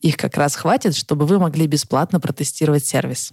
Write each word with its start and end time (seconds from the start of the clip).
Их 0.00 0.16
как 0.16 0.36
раз 0.36 0.54
хватит, 0.54 0.94
чтобы 0.94 1.26
вы 1.26 1.40
могли 1.40 1.66
бесплатно 1.66 2.20
протестировать 2.20 2.86
сервис. 2.86 3.32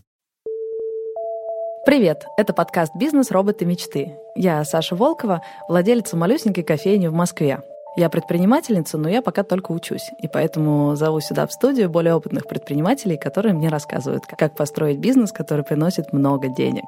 Привет! 1.86 2.26
Это 2.38 2.54
подкаст 2.54 2.92
«Бизнес. 2.96 3.30
Роботы. 3.30 3.66
Мечты». 3.66 4.18
Я 4.36 4.64
Саша 4.66 4.96
Волкова, 4.96 5.44
владелица 5.70 6.18
малюсенькой 6.18 6.64
кофейни 6.64 7.06
в 7.06 7.14
Москве. 7.14 7.62
Я 7.96 8.10
предпринимательница, 8.10 8.98
но 8.98 9.08
я 9.08 9.22
пока 9.22 9.44
только 9.44 9.72
учусь, 9.72 10.10
и 10.20 10.28
поэтому 10.28 10.96
зову 10.96 11.20
сюда 11.20 11.46
в 11.46 11.54
студию 11.54 11.88
более 11.88 12.16
опытных 12.16 12.48
предпринимателей, 12.48 13.18
которые 13.18 13.54
мне 13.54 13.70
рассказывают, 13.70 14.26
как 14.26 14.56
построить 14.56 14.98
бизнес, 14.98 15.32
который 15.32 15.64
приносит 15.64 16.14
много 16.14 16.48
денег. 16.48 16.86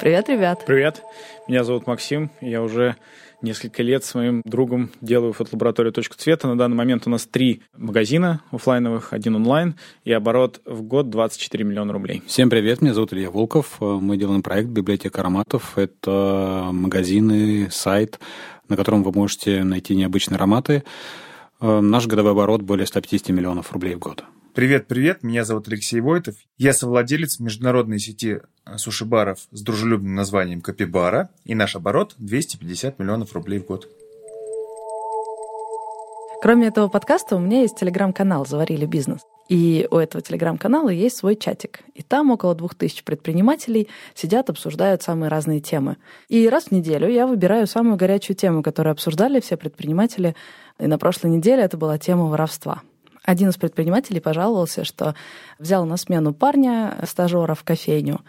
Привет, 0.00 0.30
ребят. 0.30 0.64
Привет. 0.64 1.02
Меня 1.46 1.62
зовут 1.62 1.86
Максим. 1.86 2.30
Я 2.40 2.62
уже 2.62 2.96
несколько 3.42 3.82
лет 3.82 4.02
с 4.02 4.14
моим 4.14 4.40
другом 4.46 4.90
делаю 5.02 5.34
фотолабораторию 5.34 5.92
«Точка 5.92 6.16
цвета». 6.16 6.48
На 6.48 6.56
данный 6.56 6.74
момент 6.74 7.06
у 7.06 7.10
нас 7.10 7.26
три 7.26 7.64
магазина 7.76 8.40
офлайновых, 8.50 9.12
один 9.12 9.36
онлайн, 9.36 9.74
и 10.04 10.12
оборот 10.12 10.62
в 10.64 10.80
год 10.80 11.10
24 11.10 11.64
миллиона 11.64 11.92
рублей. 11.92 12.22
Всем 12.26 12.48
привет, 12.48 12.80
меня 12.80 12.94
зовут 12.94 13.12
Илья 13.12 13.30
Волков. 13.30 13.76
Мы 13.78 14.16
делаем 14.16 14.42
проект 14.42 14.70
«Библиотека 14.70 15.20
ароматов». 15.20 15.76
Это 15.76 16.70
магазины, 16.72 17.68
сайт, 17.70 18.20
на 18.70 18.78
котором 18.78 19.02
вы 19.02 19.12
можете 19.12 19.64
найти 19.64 19.94
необычные 19.94 20.36
ароматы. 20.36 20.82
Наш 21.60 22.06
годовой 22.06 22.32
оборот 22.32 22.62
более 22.62 22.86
150 22.86 23.28
миллионов 23.36 23.70
рублей 23.72 23.96
в 23.96 23.98
год. 23.98 24.24
Привет-привет, 24.52 25.22
меня 25.22 25.44
зовут 25.44 25.68
Алексей 25.68 26.00
Войтов. 26.00 26.34
Я 26.58 26.72
совладелец 26.72 27.38
международной 27.38 28.00
сети 28.00 28.40
э, 28.66 28.78
суши-баров 28.78 29.38
с 29.52 29.62
дружелюбным 29.62 30.16
названием 30.16 30.60
Капибара, 30.60 31.30
и 31.44 31.54
наш 31.54 31.76
оборот 31.76 32.16
250 32.18 32.98
миллионов 32.98 33.32
рублей 33.32 33.60
в 33.60 33.66
год. 33.66 33.88
Кроме 36.42 36.66
этого 36.66 36.88
подкаста 36.88 37.36
у 37.36 37.38
меня 37.38 37.60
есть 37.60 37.78
телеграм-канал 37.78 38.44
«Заварили 38.44 38.86
бизнес». 38.86 39.20
И 39.48 39.86
у 39.88 39.96
этого 39.96 40.20
телеграм-канала 40.20 40.88
есть 40.88 41.18
свой 41.18 41.36
чатик. 41.36 41.80
И 41.94 42.02
там 42.02 42.32
около 42.32 42.56
двух 42.56 42.74
тысяч 42.74 43.04
предпринимателей 43.04 43.88
сидят, 44.14 44.50
обсуждают 44.50 45.02
самые 45.02 45.28
разные 45.28 45.60
темы. 45.60 45.96
И 46.28 46.48
раз 46.48 46.64
в 46.64 46.72
неделю 46.72 47.08
я 47.08 47.28
выбираю 47.28 47.68
самую 47.68 47.96
горячую 47.96 48.36
тему, 48.36 48.64
которую 48.64 48.92
обсуждали 48.92 49.38
все 49.38 49.56
предприниматели. 49.56 50.34
И 50.80 50.86
на 50.88 50.98
прошлой 50.98 51.30
неделе 51.30 51.62
это 51.62 51.76
была 51.76 51.98
тема 51.98 52.26
воровства. 52.26 52.82
Один 53.24 53.50
из 53.50 53.56
предпринимателей 53.56 54.20
пожаловался, 54.20 54.84
что 54.84 55.14
взял 55.58 55.84
на 55.84 55.96
смену 55.96 56.32
парня, 56.32 56.98
стажера 57.04 57.54
в 57.54 57.64
кофейню, 57.64 58.20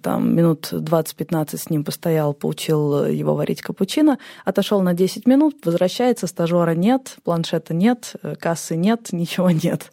там 0.00 0.34
минут 0.34 0.72
20-15 0.72 1.56
с 1.56 1.70
ним 1.70 1.84
постоял, 1.84 2.32
поучил 2.32 3.06
его 3.06 3.34
варить 3.34 3.62
капучино, 3.62 4.18
отошел 4.44 4.80
на 4.80 4.94
10 4.94 5.26
минут, 5.26 5.56
возвращается, 5.64 6.26
стажера 6.26 6.74
нет, 6.74 7.16
планшета 7.24 7.74
нет, 7.74 8.14
кассы 8.38 8.76
нет, 8.76 9.08
ничего 9.12 9.50
нет. 9.50 9.92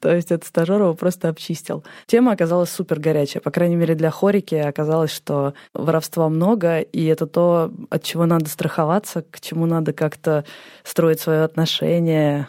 То 0.00 0.14
есть 0.14 0.32
этот 0.32 0.48
стажер 0.48 0.80
его 0.80 0.94
просто 0.94 1.28
обчистил. 1.28 1.84
Тема 2.06 2.32
оказалась 2.32 2.70
супер 2.70 2.98
горячая. 2.98 3.40
По 3.42 3.50
крайней 3.50 3.76
мере, 3.76 3.94
для 3.94 4.10
хорики 4.10 4.54
оказалось, 4.54 5.10
что 5.10 5.54
воровства 5.74 6.28
много, 6.28 6.80
и 6.80 7.04
это 7.06 7.26
то, 7.26 7.72
от 7.90 8.02
чего 8.02 8.26
надо 8.26 8.48
страховаться, 8.48 9.22
к 9.30 9.40
чему 9.40 9.66
надо 9.66 9.92
как-то 9.92 10.44
строить 10.84 11.20
свое 11.20 11.42
отношение, 11.42 12.48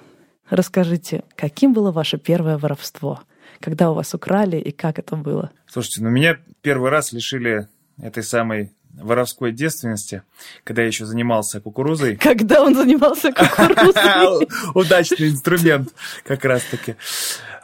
Расскажите, 0.49 1.23
каким 1.35 1.73
было 1.73 1.91
ваше 1.91 2.17
первое 2.17 2.57
воровство? 2.57 3.21
Когда 3.59 3.91
у 3.91 3.93
вас 3.93 4.13
украли 4.13 4.57
и 4.57 4.71
как 4.71 4.99
это 4.99 5.15
было? 5.15 5.51
Слушайте, 5.67 6.01
ну 6.03 6.09
меня 6.09 6.37
первый 6.61 6.89
раз 6.89 7.13
лишили 7.13 7.67
этой 8.01 8.23
самой 8.23 8.73
воровской 8.93 9.51
девственности, 9.51 10.23
когда 10.63 10.81
я 10.81 10.87
еще 10.87 11.05
занимался 11.05 11.59
кукурузой. 11.59 12.15
Когда 12.17 12.61
он 12.61 12.75
занимался 12.75 13.31
кукурузой? 13.31 14.47
Удачный 14.75 15.29
инструмент, 15.29 15.89
как 16.23 16.45
раз-таки. 16.45 16.95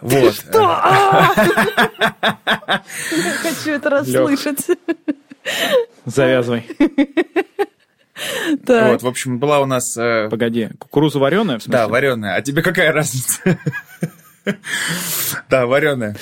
Вот. 0.01 0.33
Что? 0.33 0.65
А! 0.65 1.33
Я 3.11 3.31
хочу 3.41 3.71
это 3.71 3.89
расслышать. 3.89 4.65
Завязывай. 6.05 6.65
Вот, 8.67 9.03
в 9.03 9.07
общем, 9.07 9.39
была 9.39 9.59
у 9.59 9.65
нас... 9.65 9.95
Э... 9.97 10.27
Погоди, 10.29 10.69
кукуруза 10.79 11.19
вареная, 11.19 11.59
в 11.59 11.63
смысле? 11.63 11.71
Да, 11.71 11.87
вареная. 11.87 12.35
А 12.35 12.41
тебе 12.41 12.61
какая 12.61 12.91
разница? 12.91 13.57
Да, 15.49 15.67
вареная. 15.67 16.15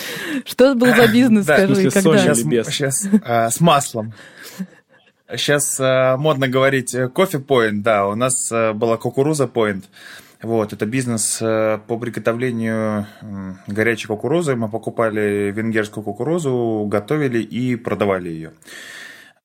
Что 0.43 0.75
был 0.75 0.87
за 0.87 1.07
бизнес, 1.07 1.45
скажи, 1.45 1.89
когда? 1.91 2.63
Сейчас, 2.63 3.07
а, 3.23 3.49
с 3.49 3.61
маслом. 3.61 4.13
Сейчас 5.29 5.77
а, 5.79 6.17
модно 6.17 6.49
говорить 6.49 6.93
э, 6.93 7.07
кофе 7.07 7.37
point, 7.37 7.83
да, 7.83 8.07
у 8.07 8.15
нас 8.15 8.51
была 8.51 8.97
кукуруза 8.97 9.45
point. 9.45 9.83
Вот, 10.41 10.73
это 10.73 10.85
бизнес 10.85 11.37
по 11.39 11.97
приготовлению 11.99 13.07
горячей 13.67 14.07
кукурузы. 14.07 14.55
Мы 14.55 14.67
покупали 14.67 15.53
венгерскую 15.55 16.03
кукурузу, 16.03 16.85
готовили 16.89 17.39
и 17.39 17.75
продавали 17.77 18.29
ее. 18.29 18.51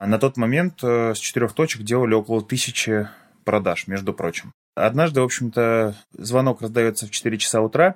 А 0.02 0.08
на 0.08 0.18
тот 0.18 0.36
момент 0.36 0.82
э, 0.82 1.14
с 1.14 1.18
четырех 1.18 1.52
точек 1.52 1.82
делали 1.82 2.14
около 2.14 2.42
тысячи 2.42 3.08
продаж, 3.44 3.86
между 3.86 4.12
прочим. 4.12 4.52
Однажды, 4.74 5.20
в 5.20 5.24
общем-то, 5.24 5.94
звонок 6.12 6.60
раздается 6.60 7.06
в 7.06 7.12
4 7.12 7.38
часа 7.38 7.60
утра. 7.60 7.94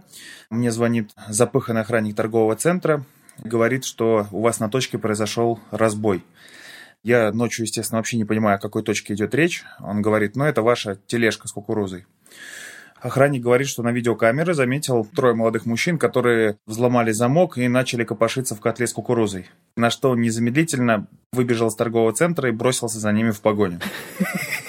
Мне 0.49 0.71
звонит 0.71 1.11
запыханный 1.27 1.81
охранник 1.81 2.15
торгового 2.15 2.55
центра, 2.55 3.05
говорит, 3.43 3.85
что 3.85 4.29
у 4.31 4.41
вас 4.41 4.61
на 4.61 4.69
точке 4.69 4.99
произошел 4.99 5.59
разбой. 5.73 6.25
Я 7.03 7.33
ночью, 7.33 7.65
естественно, 7.65 7.99
вообще 7.99 8.19
не 8.19 8.25
понимаю, 8.25 8.59
о 8.59 8.61
какой 8.61 8.85
точке 8.85 9.15
идет 9.15 9.35
речь. 9.35 9.65
Он 9.81 10.01
говорит, 10.01 10.37
ну, 10.37 10.45
это 10.45 10.63
ваша 10.63 11.01
тележка 11.09 11.49
с 11.49 11.53
кукурузой. 11.53 12.07
Охранник 13.07 13.41
говорит, 13.41 13.69
что 13.69 13.85
на 13.85 13.93
видеокамеры 13.93 14.53
заметил 14.53 15.05
трое 15.05 15.33
молодых 15.33 15.65
мужчин, 15.65 15.97
которые 15.97 16.59
взломали 16.67 17.13
замок 17.13 17.57
и 17.57 17.69
начали 17.69 18.03
копошиться 18.03 18.57
в 18.57 18.61
котле 18.61 18.89
с 18.89 18.93
кукурузой. 18.93 19.47
На 19.77 19.91
что 19.91 20.11
он 20.11 20.21
незамедлительно 20.23 21.07
выбежал 21.33 21.69
из 21.69 21.77
торгового 21.77 22.13
центра 22.13 22.49
и 22.49 22.53
бросился 22.53 22.99
за 22.99 23.13
ними 23.13 23.31
в 23.31 23.41
погоню. 23.43 23.79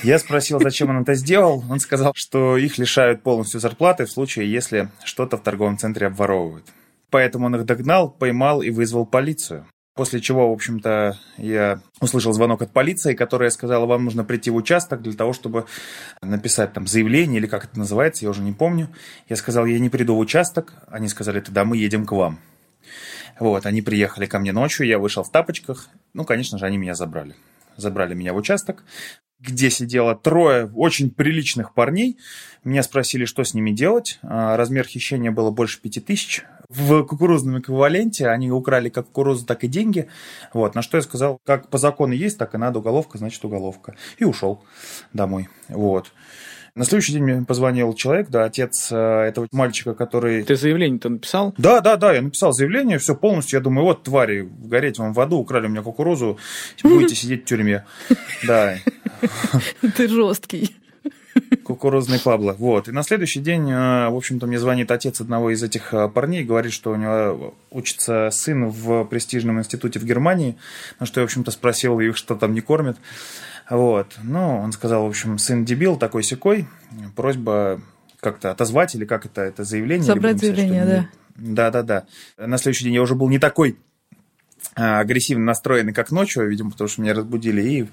Я 0.04 0.20
спросил, 0.20 0.60
зачем 0.60 0.92
он 0.92 1.02
это 1.02 1.16
сделал. 1.16 1.64
Он 1.68 1.80
сказал, 1.80 2.12
что 2.16 2.58
их 2.58 2.78
лишают 2.78 3.24
полностью 3.24 3.60
зарплаты 3.60 4.06
в 4.06 4.12
случае, 4.12 4.52
если 4.52 4.90
что-то 5.04 5.38
в 5.38 5.42
торговом 5.42 5.80
центре 5.80 6.06
обворовывают. 6.06 6.68
Поэтому 7.10 7.48
он 7.48 7.56
их 7.56 7.66
догнал, 7.66 8.12
поймал 8.12 8.62
и 8.62 8.70
вызвал 8.70 9.08
полицию. 9.08 9.66
После 9.98 10.22
чего, 10.22 10.50
в 10.50 10.54
общем-то, 10.54 11.18
я 11.38 11.82
услышал 12.00 12.32
звонок 12.32 12.62
от 12.62 12.72
полиции, 12.72 13.16
которая 13.16 13.50
сказала, 13.50 13.88
вам 13.88 14.06
нужно 14.06 14.24
прийти 14.24 14.52
в 14.52 14.56
участок 14.56 15.02
для 15.02 15.14
того, 15.14 15.34
чтобы 15.34 15.66
написать 16.22 16.72
там 16.72 16.86
заявление 16.86 17.40
или 17.40 17.48
как 17.48 17.66
это 17.66 17.80
называется, 17.80 18.24
я 18.24 18.30
уже 18.30 18.44
не 18.44 18.54
помню. 18.54 18.90
Я 19.28 19.36
сказал, 19.36 19.66
я 19.66 19.80
не 19.80 19.90
приду 19.90 20.16
в 20.16 20.20
участок. 20.20 20.74
Они 20.88 21.08
сказали, 21.08 21.40
тогда 21.40 21.66
мы 21.66 21.78
едем 21.78 22.06
к 22.06 22.12
вам. 22.12 22.40
Вот, 23.40 23.66
они 23.66 23.82
приехали 23.82 24.28
ко 24.28 24.38
мне 24.38 24.52
ночью, 24.52 24.86
я 24.86 25.00
вышел 25.00 25.24
в 25.24 25.32
тапочках. 25.32 25.90
Ну, 26.14 26.26
конечно 26.26 26.60
же, 26.60 26.68
они 26.68 26.78
меня 26.78 26.94
забрали. 26.94 27.36
Забрали 27.76 28.14
меня 28.14 28.34
в 28.34 28.38
участок, 28.38 28.84
где 29.40 29.70
сидело 29.70 30.16
трое 30.16 30.72
очень 30.74 31.12
приличных 31.12 31.74
парней. 31.74 32.18
Меня 32.64 32.84
спросили, 32.84 33.26
что 33.26 33.44
с 33.44 33.54
ними 33.54 33.72
делать. 33.72 34.20
А, 34.24 34.58
размер 34.58 34.86
хищения 34.86 35.32
было 35.32 35.52
больше 35.52 35.80
пяти 35.80 36.00
тысяч 36.00 36.44
в 36.70 37.04
кукурузном 37.04 37.60
эквиваленте. 37.60 38.28
Они 38.28 38.52
украли 38.52 38.90
как 38.90 39.08
кукурузу, 39.08 39.46
так 39.46 39.64
и 39.64 39.68
деньги. 39.68 40.08
Вот, 40.54 40.76
на 40.76 40.82
что 40.82 40.98
я 40.98 41.04
сказал, 41.04 41.40
как 41.46 41.70
по 41.70 41.78
закону 41.78 42.14
есть, 42.14 42.38
так 42.38 42.56
и 42.56 42.58
надо 42.58 42.80
уголовка, 42.80 43.18
значит 43.18 43.44
уголовка. 43.46 43.96
И 44.18 44.26
ушел 44.26 44.64
домой. 45.14 45.50
Вот. 45.70 46.12
На 46.78 46.86
следующий 46.86 47.14
день 47.14 47.24
мне 47.24 47.42
позвонил 47.42 47.92
человек, 47.96 48.30
да, 48.30 48.46
отец 48.46 48.90
э, 48.92 48.96
этого 48.96 49.48
мальчика, 49.52 49.96
который... 49.96 50.44
Ты 50.44 50.56
заявление-то 50.56 51.10
написал? 51.10 51.56
Да, 51.58 51.82
да, 51.82 51.98
да, 51.98 52.14
я 52.14 52.22
написал 52.22 52.54
заявление, 52.54 53.00
все 53.00 53.16
полностью. 53.16 53.58
Я 53.58 53.64
думаю, 53.64 53.86
вот, 53.86 54.04
твари, 54.04 54.48
гореть 54.60 55.00
вам 55.00 55.12
в 55.12 55.20
аду, 55.20 55.38
украли 55.38 55.66
у 55.66 55.70
меня 55.70 55.82
кукурузу, 55.82 56.38
будете 56.84 57.16
сидеть 57.16 57.42
в 57.42 57.46
тюрьме. 57.46 57.84
Да. 58.46 58.76
Ты 59.96 60.08
жесткий. 60.08 60.76
Кукурузный 61.64 62.20
Пабло. 62.20 62.54
Вот. 62.54 62.88
И 62.88 62.92
на 62.92 63.02
следующий 63.02 63.40
день, 63.40 63.72
э, 63.72 64.10
в 64.10 64.16
общем-то, 64.16 64.46
мне 64.46 64.60
звонит 64.60 64.92
отец 64.92 65.20
одного 65.20 65.50
из 65.50 65.64
этих 65.64 65.96
э, 65.96 66.08
парней, 66.10 66.44
говорит, 66.44 66.74
что 66.74 66.92
у 66.92 66.96
него 66.96 67.56
учится 67.72 68.30
сын 68.32 68.70
в 68.70 69.04
престижном 69.06 69.58
институте 69.60 69.98
в 69.98 70.06
Германии, 70.06 70.58
на 71.00 71.08
что 71.08 71.22
я, 71.22 71.26
в 71.26 71.30
общем-то, 71.30 71.50
спросил 71.50 72.00
их, 72.00 72.18
что 72.18 72.36
там 72.36 72.54
не 72.54 72.62
кормят. 72.62 72.98
Вот. 73.70 74.18
Ну, 74.24 74.60
он 74.60 74.72
сказал, 74.72 75.06
в 75.06 75.10
общем, 75.10 75.38
сын 75.38 75.66
дебил 75.66 75.98
такой 75.98 76.24
секой. 76.24 76.68
Просьба 77.16 77.82
как-то 78.20 78.52
отозвать 78.52 78.96
или 78.96 79.06
как 79.06 79.26
это, 79.26 79.42
это 79.42 79.64
заявление. 79.64 80.06
Собрать 80.06 80.40
заявление, 80.40 80.86
да. 80.86 81.10
Да, 81.36 81.72
да, 81.72 81.84
да. 81.84 82.06
На 82.38 82.58
следующий 82.58 82.86
день 82.86 82.94
я 82.96 83.02
уже 83.02 83.16
был 83.16 83.30
не 83.30 83.40
такой 83.40 83.78
а, 84.76 85.00
агрессивно 85.00 85.46
настроенный, 85.46 85.94
как 85.94 86.12
ночью, 86.12 86.48
видимо, 86.48 86.72
потому 86.72 86.88
что 86.88 87.02
меня 87.02 87.14
разбудили, 87.14 87.62
и 87.62 87.88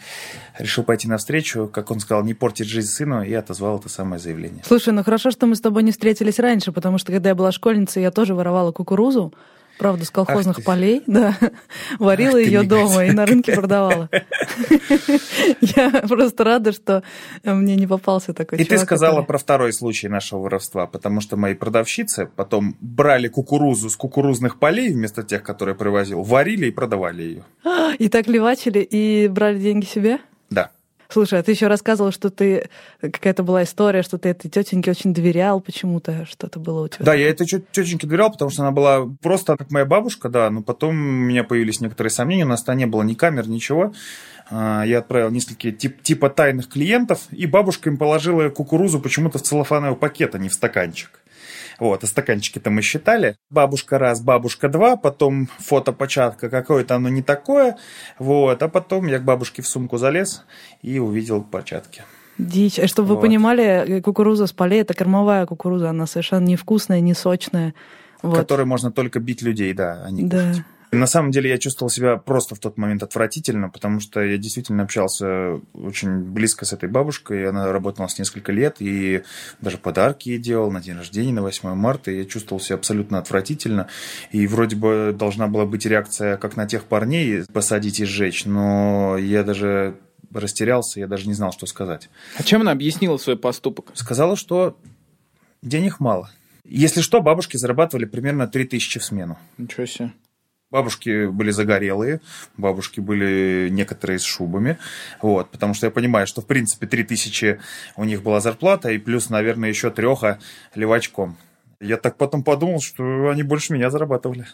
решил 0.58 0.84
пойти 0.84 1.08
навстречу, 1.08 1.68
как 1.72 1.90
он 1.90 2.00
сказал, 2.00 2.24
не 2.24 2.34
портить 2.34 2.68
жизнь 2.68 2.88
сыну, 2.88 3.22
и 3.22 3.32
отозвал 3.32 3.78
это 3.78 3.88
самое 3.88 4.20
заявление. 4.20 4.62
Слушай, 4.66 4.94
ну 4.94 5.04
хорошо, 5.04 5.30
что 5.30 5.46
мы 5.46 5.56
с 5.56 5.60
тобой 5.60 5.82
не 5.82 5.92
встретились 5.92 6.38
раньше, 6.38 6.72
потому 6.72 6.98
что 6.98 7.12
когда 7.12 7.30
я 7.30 7.34
была 7.34 7.52
школьницей, 7.52 8.02
я 8.02 8.10
тоже 8.10 8.34
воровала 8.34 8.72
кукурузу, 8.72 9.32
правда, 9.78 10.04
с 10.04 10.10
колхозных 10.10 10.58
Ах 10.58 10.64
полей, 10.64 11.02
да, 11.06 11.36
варила 11.98 12.36
ее 12.36 12.62
дома 12.62 13.04
и 13.04 13.12
на 13.12 13.26
рынке 13.26 13.54
продавала. 13.54 14.08
Я 15.60 15.90
просто 16.08 16.44
рада, 16.44 16.72
что 16.72 17.02
мне 17.42 17.76
не 17.76 17.86
попался 17.86 18.32
такой 18.34 18.58
И 18.58 18.64
ты 18.64 18.78
сказала 18.78 19.22
про 19.22 19.38
второй 19.38 19.72
случай 19.72 20.08
нашего 20.08 20.40
воровства, 20.40 20.86
потому 20.86 21.20
что 21.20 21.36
мои 21.36 21.54
продавщицы 21.54 22.28
потом 22.36 22.76
брали 22.80 23.28
кукурузу 23.28 23.90
с 23.90 23.96
кукурузных 23.96 24.58
полей 24.58 24.92
вместо 24.92 25.22
тех, 25.22 25.42
которые 25.42 25.74
привозил, 25.74 26.22
варили 26.22 26.66
и 26.66 26.70
продавали 26.70 27.22
ее. 27.22 27.44
И 27.98 28.08
так 28.08 28.26
левачили 28.26 28.80
и 28.80 29.28
брали 29.28 29.58
деньги 29.58 29.84
себе? 29.84 30.18
Да. 30.50 30.70
Слушай, 31.08 31.38
а 31.38 31.42
ты 31.42 31.52
еще 31.52 31.66
рассказывал, 31.66 32.12
что 32.12 32.30
ты 32.30 32.68
какая-то 33.00 33.42
была 33.42 33.62
история, 33.62 34.02
что 34.02 34.18
ты 34.18 34.30
этой 34.30 34.48
тетеньке 34.48 34.90
очень 34.90 35.12
доверял 35.12 35.60
почему-то, 35.60 36.26
что-то 36.26 36.58
было 36.58 36.84
у 36.84 36.88
тебя. 36.88 37.04
Да, 37.04 37.14
я 37.14 37.28
этой 37.28 37.46
тетеньке 37.46 38.06
доверял, 38.06 38.30
потому 38.30 38.50
что 38.50 38.62
она 38.62 38.70
была 38.70 39.06
просто 39.22 39.56
как 39.56 39.70
моя 39.70 39.84
бабушка, 39.84 40.28
да, 40.28 40.50
но 40.50 40.62
потом 40.62 40.94
у 40.94 41.24
меня 41.24 41.44
появились 41.44 41.80
некоторые 41.80 42.10
сомнения, 42.10 42.44
у 42.44 42.48
нас 42.48 42.62
там 42.62 42.76
не 42.76 42.86
было 42.86 43.02
ни 43.02 43.14
камер, 43.14 43.48
ничего. 43.48 43.92
А, 44.50 44.84
я 44.84 44.98
отправил 44.98 45.30
несколько 45.30 45.72
тип, 45.72 46.02
типа 46.02 46.30
тайных 46.30 46.68
клиентов, 46.68 47.20
и 47.30 47.46
бабушка 47.46 47.90
им 47.90 47.96
положила 47.96 48.48
кукурузу 48.48 49.00
почему-то 49.00 49.38
в 49.38 49.42
целлофановый 49.42 49.96
пакет, 49.96 50.34
а 50.34 50.38
не 50.38 50.48
в 50.48 50.54
стаканчик. 50.54 51.20
Вот, 51.78 52.04
а 52.04 52.06
стаканчики-то 52.06 52.70
мы 52.70 52.82
считали. 52.82 53.36
Бабушка 53.50 53.98
раз, 53.98 54.20
бабушка 54.20 54.68
два, 54.68 54.96
потом 54.96 55.48
фото 55.58 55.92
початка 55.92 56.48
какое-то 56.50 56.94
оно 56.96 57.08
не 57.08 57.22
такое. 57.22 57.76
Вот, 58.18 58.62
а 58.62 58.68
потом 58.68 59.06
я 59.06 59.18
к 59.18 59.24
бабушке 59.24 59.62
в 59.62 59.66
сумку 59.66 59.98
залез 59.98 60.44
и 60.82 60.98
увидел 60.98 61.42
початки. 61.42 62.02
Дичь. 62.38 62.78
А 62.78 62.88
чтобы 62.88 63.08
вот. 63.08 63.16
вы 63.16 63.20
понимали, 63.22 64.00
кукуруза 64.00 64.46
с 64.46 64.52
полей 64.52 64.80
это 64.80 64.94
кормовая 64.94 65.46
кукуруза, 65.46 65.90
она 65.90 66.06
совершенно 66.06 66.44
невкусная, 66.44 67.00
не 67.00 67.14
сочная. 67.14 67.74
Вот. 68.22 68.36
Которой 68.36 68.66
можно 68.66 68.90
только 68.90 69.20
бить 69.20 69.42
людей, 69.42 69.72
да, 69.74 70.02
а 70.04 70.10
не 70.10 70.24
да. 70.24 70.48
кушать. 70.48 70.64
На 70.94 71.06
самом 71.06 71.30
деле 71.30 71.50
я 71.50 71.58
чувствовал 71.58 71.90
себя 71.90 72.16
просто 72.16 72.54
в 72.54 72.58
тот 72.58 72.76
момент 72.78 73.02
отвратительно, 73.02 73.68
потому 73.68 74.00
что 74.00 74.20
я 74.22 74.38
действительно 74.38 74.82
общался 74.82 75.60
очень 75.74 76.20
близко 76.20 76.64
с 76.64 76.72
этой 76.72 76.88
бабушкой. 76.88 77.48
Она 77.48 77.70
работала 77.72 78.06
с 78.06 78.18
несколько 78.18 78.52
лет, 78.52 78.76
и 78.80 79.22
даже 79.60 79.78
подарки 79.78 80.30
ей 80.30 80.38
делал 80.38 80.70
на 80.70 80.80
день 80.80 80.96
рождения, 80.96 81.32
на 81.32 81.42
8 81.42 81.74
марта. 81.74 82.10
И 82.10 82.18
я 82.18 82.24
чувствовал 82.24 82.60
себя 82.60 82.76
абсолютно 82.76 83.18
отвратительно. 83.18 83.88
И 84.30 84.46
вроде 84.46 84.76
бы 84.76 85.14
должна 85.16 85.48
была 85.48 85.66
быть 85.66 85.86
реакция, 85.86 86.36
как 86.36 86.56
на 86.56 86.66
тех 86.66 86.84
парней, 86.84 87.44
посадить 87.52 88.00
и 88.00 88.04
сжечь. 88.04 88.44
Но 88.44 89.16
я 89.18 89.42
даже 89.42 89.96
растерялся, 90.32 91.00
я 91.00 91.06
даже 91.06 91.26
не 91.26 91.34
знал, 91.34 91.52
что 91.52 91.66
сказать. 91.66 92.08
А 92.36 92.42
чем 92.42 92.62
она 92.62 92.72
объяснила 92.72 93.16
свой 93.16 93.36
поступок? 93.36 93.90
Сказала, 93.94 94.36
что 94.36 94.76
денег 95.62 96.00
мало. 96.00 96.30
Если 96.64 97.02
что, 97.02 97.20
бабушки 97.20 97.56
зарабатывали 97.56 98.06
примерно 98.06 98.46
3000 98.46 98.98
в 98.98 99.04
смену. 99.04 99.38
Ничего 99.58 99.86
себе. 99.86 100.12
Бабушки 100.74 101.26
были 101.26 101.52
загорелые, 101.52 102.20
бабушки 102.56 102.98
были 102.98 103.68
некоторые 103.70 104.18
с 104.18 104.24
шубами, 104.24 104.76
вот, 105.22 105.48
потому 105.52 105.72
что 105.72 105.86
я 105.86 105.92
понимаю, 105.92 106.26
что, 106.26 106.40
в 106.40 106.46
принципе, 106.48 106.88
3000 106.88 107.60
у 107.94 108.02
них 108.02 108.24
была 108.24 108.40
зарплата, 108.40 108.90
и 108.90 108.98
плюс, 108.98 109.30
наверное, 109.30 109.68
еще 109.68 109.92
треха 109.92 110.40
левачком. 110.74 111.36
Я 111.78 111.96
так 111.96 112.16
потом 112.16 112.42
подумал, 112.42 112.80
что 112.80 113.28
они 113.28 113.44
больше 113.44 113.72
меня 113.72 113.88
зарабатывали. 113.88 114.46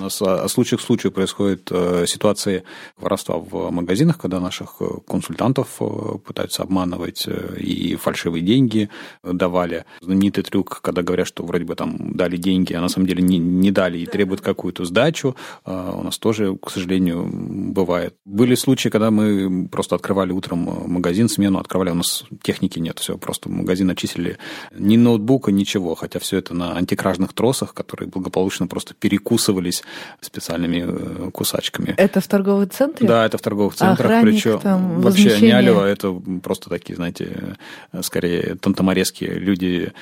У 0.00 0.04
нас 0.04 0.22
от 0.22 0.50
случая 0.50 0.78
к 0.78 0.80
случаю 0.80 1.12
происходят 1.12 1.68
э, 1.70 2.06
ситуации 2.06 2.62
воровства 2.96 3.36
в 3.36 3.70
магазинах, 3.70 4.16
когда 4.16 4.40
наших 4.40 4.76
э, 4.80 4.86
консультантов 5.06 5.76
э, 5.80 6.18
пытаются 6.24 6.62
обманывать 6.62 7.28
и 7.58 7.96
фальшивые 7.96 8.42
деньги 8.42 8.88
давали. 9.22 9.84
Знаменитый 10.00 10.42
трюк, 10.42 10.80
когда 10.80 11.02
говорят, 11.02 11.26
что 11.26 11.44
вроде 11.44 11.66
бы 11.66 11.74
там 11.74 12.14
дали 12.16 12.38
деньги, 12.38 12.72
а 12.72 12.80
на 12.80 12.88
самом 12.88 13.08
деле 13.08 13.22
не, 13.22 13.36
не 13.36 13.70
дали 13.70 13.98
и 13.98 14.06
требуют 14.06 14.40
какую-то 14.40 14.86
сдачу. 14.86 15.36
У 15.66 16.02
нас 16.02 16.16
тоже, 16.16 16.56
к 16.56 16.70
сожалению, 16.70 17.28
бывает. 17.30 18.14
Были 18.24 18.54
случаи, 18.54 18.88
когда 18.88 19.10
мы 19.10 19.68
просто 19.68 19.96
открывали 19.96 20.32
утром 20.32 20.60
магазин, 20.90 21.28
смену 21.28 21.58
открывали, 21.58 21.90
у 21.90 21.96
нас 21.96 22.24
техники 22.42 22.78
нет, 22.78 22.98
все, 23.00 23.18
просто 23.18 23.50
магазин 23.50 23.90
очистили 23.90 24.38
ни 24.72 24.96
ноутбука, 24.96 25.52
ничего, 25.52 25.94
хотя 25.94 26.20
все 26.20 26.38
это 26.38 26.54
на 26.54 26.74
антикражных 26.76 27.34
тросах, 27.34 27.74
которые 27.74 28.08
благополучно 28.08 28.66
просто 28.66 28.94
перекусывались 28.94 29.82
специальными 30.20 30.84
э, 30.86 31.30
кусачками. 31.30 31.94
Это 31.96 32.20
в 32.20 32.28
торговых 32.28 32.70
центре? 32.70 33.06
Да, 33.06 33.26
это 33.26 33.38
в 33.38 33.42
торговых 33.42 33.74
центрах. 33.74 34.10
А 34.10 34.22
причем 34.22 34.58
там, 34.60 35.00
вообще 35.00 35.40
не 35.40 35.52
алло, 35.52 35.84
это 35.84 36.12
просто 36.42 36.68
такие, 36.70 36.96
знаете, 36.96 37.56
скорее 38.02 38.56
тантаморезкие 38.56 39.30
люди 39.34 39.92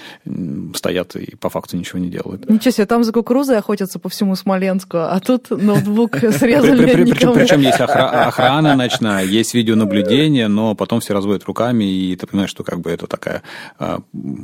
стоят 0.74 1.16
и 1.16 1.36
по 1.36 1.50
факту 1.50 1.76
ничего 1.76 1.98
не 1.98 2.08
делают. 2.08 2.48
Ничего 2.48 2.70
себе, 2.70 2.86
там 2.86 3.04
за 3.04 3.12
кукурузой 3.12 3.58
охотятся 3.58 3.98
по 3.98 4.08
всему 4.08 4.34
Смоленску, 4.36 4.98
а 4.98 5.20
тут 5.20 5.50
ноутбук 5.50 6.16
срезали 6.32 7.04
Причем 7.04 7.60
есть 7.60 7.80
охрана 7.80 8.74
ночная, 8.74 9.24
есть 9.24 9.54
видеонаблюдение, 9.54 10.48
но 10.48 10.74
потом 10.74 11.00
все 11.00 11.14
разводят 11.14 11.44
руками, 11.44 11.84
и 11.84 12.16
ты 12.16 12.26
понимаешь, 12.26 12.50
что 12.50 12.64
как 12.64 12.80
бы 12.80 12.90
это 12.90 13.06
такая 13.06 13.42
а, 13.78 14.00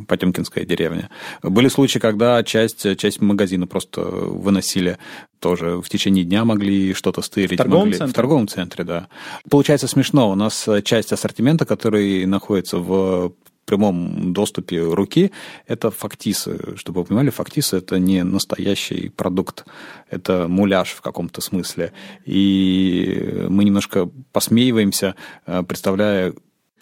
потемкинская 0.08 0.64
деревня. 0.64 1.10
Были 1.42 1.68
случаи, 1.68 1.98
когда 1.98 2.42
часть, 2.42 2.96
часть 2.96 3.20
магазина 3.20 3.66
просто 3.66 4.00
выносили 4.02 4.98
тоже 5.40 5.80
в 5.80 5.88
течение 5.88 6.24
дня 6.24 6.44
могли 6.44 6.94
что-то 6.94 7.22
стырить. 7.22 7.52
В 7.52 7.56
торговом 7.56 7.86
могли, 7.86 7.98
центре? 7.98 8.12
В 8.12 8.14
торговом 8.14 8.48
центре, 8.48 8.84
да. 8.84 9.08
Получается 9.50 9.88
смешно. 9.88 10.30
У 10.30 10.34
нас 10.34 10.68
часть 10.84 11.12
ассортимента, 11.12 11.64
который 11.66 12.26
находится 12.26 12.78
в 12.78 13.32
прямом 13.66 14.34
доступе 14.34 14.82
руки, 14.82 15.30
это 15.66 15.90
фактисы. 15.90 16.76
Чтобы 16.76 17.00
вы 17.00 17.06
понимали, 17.06 17.30
фактисы– 17.30 17.76
это 17.78 17.98
не 17.98 18.22
настоящий 18.22 19.08
продукт, 19.08 19.64
это 20.10 20.48
муляж 20.48 20.90
в 20.90 21.00
каком-то 21.00 21.40
смысле. 21.40 21.92
И 22.26 23.46
мы 23.48 23.64
немножко 23.64 24.10
посмеиваемся, 24.32 25.14
представляя, 25.46 26.34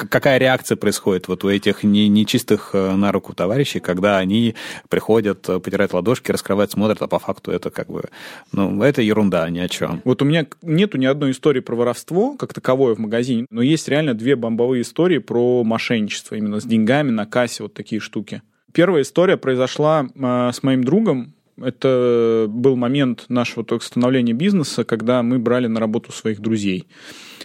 какая 0.09 0.39
реакция 0.39 0.77
происходит 0.77 1.29
вот 1.29 1.45
у 1.45 1.51
этих 1.51 1.83
не, 1.83 2.09
нечистых 2.09 2.71
э, 2.73 2.95
на 2.95 3.13
руку 3.13 3.35
товарищей, 3.35 3.81
когда 3.81 4.19
они 4.19 4.55
приходят, 4.89 5.49
э, 5.49 5.61
потирают 5.61 5.93
ладошки, 5.93 6.31
раскрывают, 6.33 6.73
смотрят, 6.73 7.03
а 7.03 7.07
по 7.07 7.19
факту 7.19 7.51
это 7.51 7.71
как 7.71 7.89
бы, 7.89 8.05
ну, 8.53 8.83
это 8.83 9.03
ерунда, 9.03 9.49
ни 9.51 9.59
о 9.59 9.69
чем. 9.69 10.01
Вот 10.05 10.23
у 10.23 10.25
меня 10.25 10.47
нету 10.63 10.99
ни 10.99 11.07
одной 11.07 11.33
истории 11.33 11.61
про 11.61 11.75
воровство, 11.75 12.37
как 12.37 12.55
таковое 12.55 12.95
в 12.95 12.99
магазине, 12.99 13.47
но 13.51 13.63
есть 13.63 13.89
реально 13.89 14.15
две 14.15 14.37
бомбовые 14.37 14.83
истории 14.83 15.19
про 15.19 15.65
мошенничество, 15.65 16.35
именно 16.35 16.61
с 16.61 16.65
деньгами 16.65 17.11
на 17.11 17.27
кассе, 17.27 17.63
вот 17.63 17.75
такие 17.75 18.01
штуки. 18.01 18.43
Первая 18.73 19.03
история 19.03 19.37
произошла 19.37 20.07
э, 20.15 20.51
с 20.53 20.63
моим 20.63 20.85
другом, 20.85 21.35
это 21.63 22.47
был 22.49 22.77
момент 22.77 23.27
нашего 23.29 23.65
только 23.65 23.85
становления 23.85 24.33
бизнеса, 24.33 24.85
когда 24.85 25.23
мы 25.23 25.39
брали 25.39 25.67
на 25.67 25.81
работу 25.81 26.13
своих 26.13 26.41
друзей. 26.41 26.87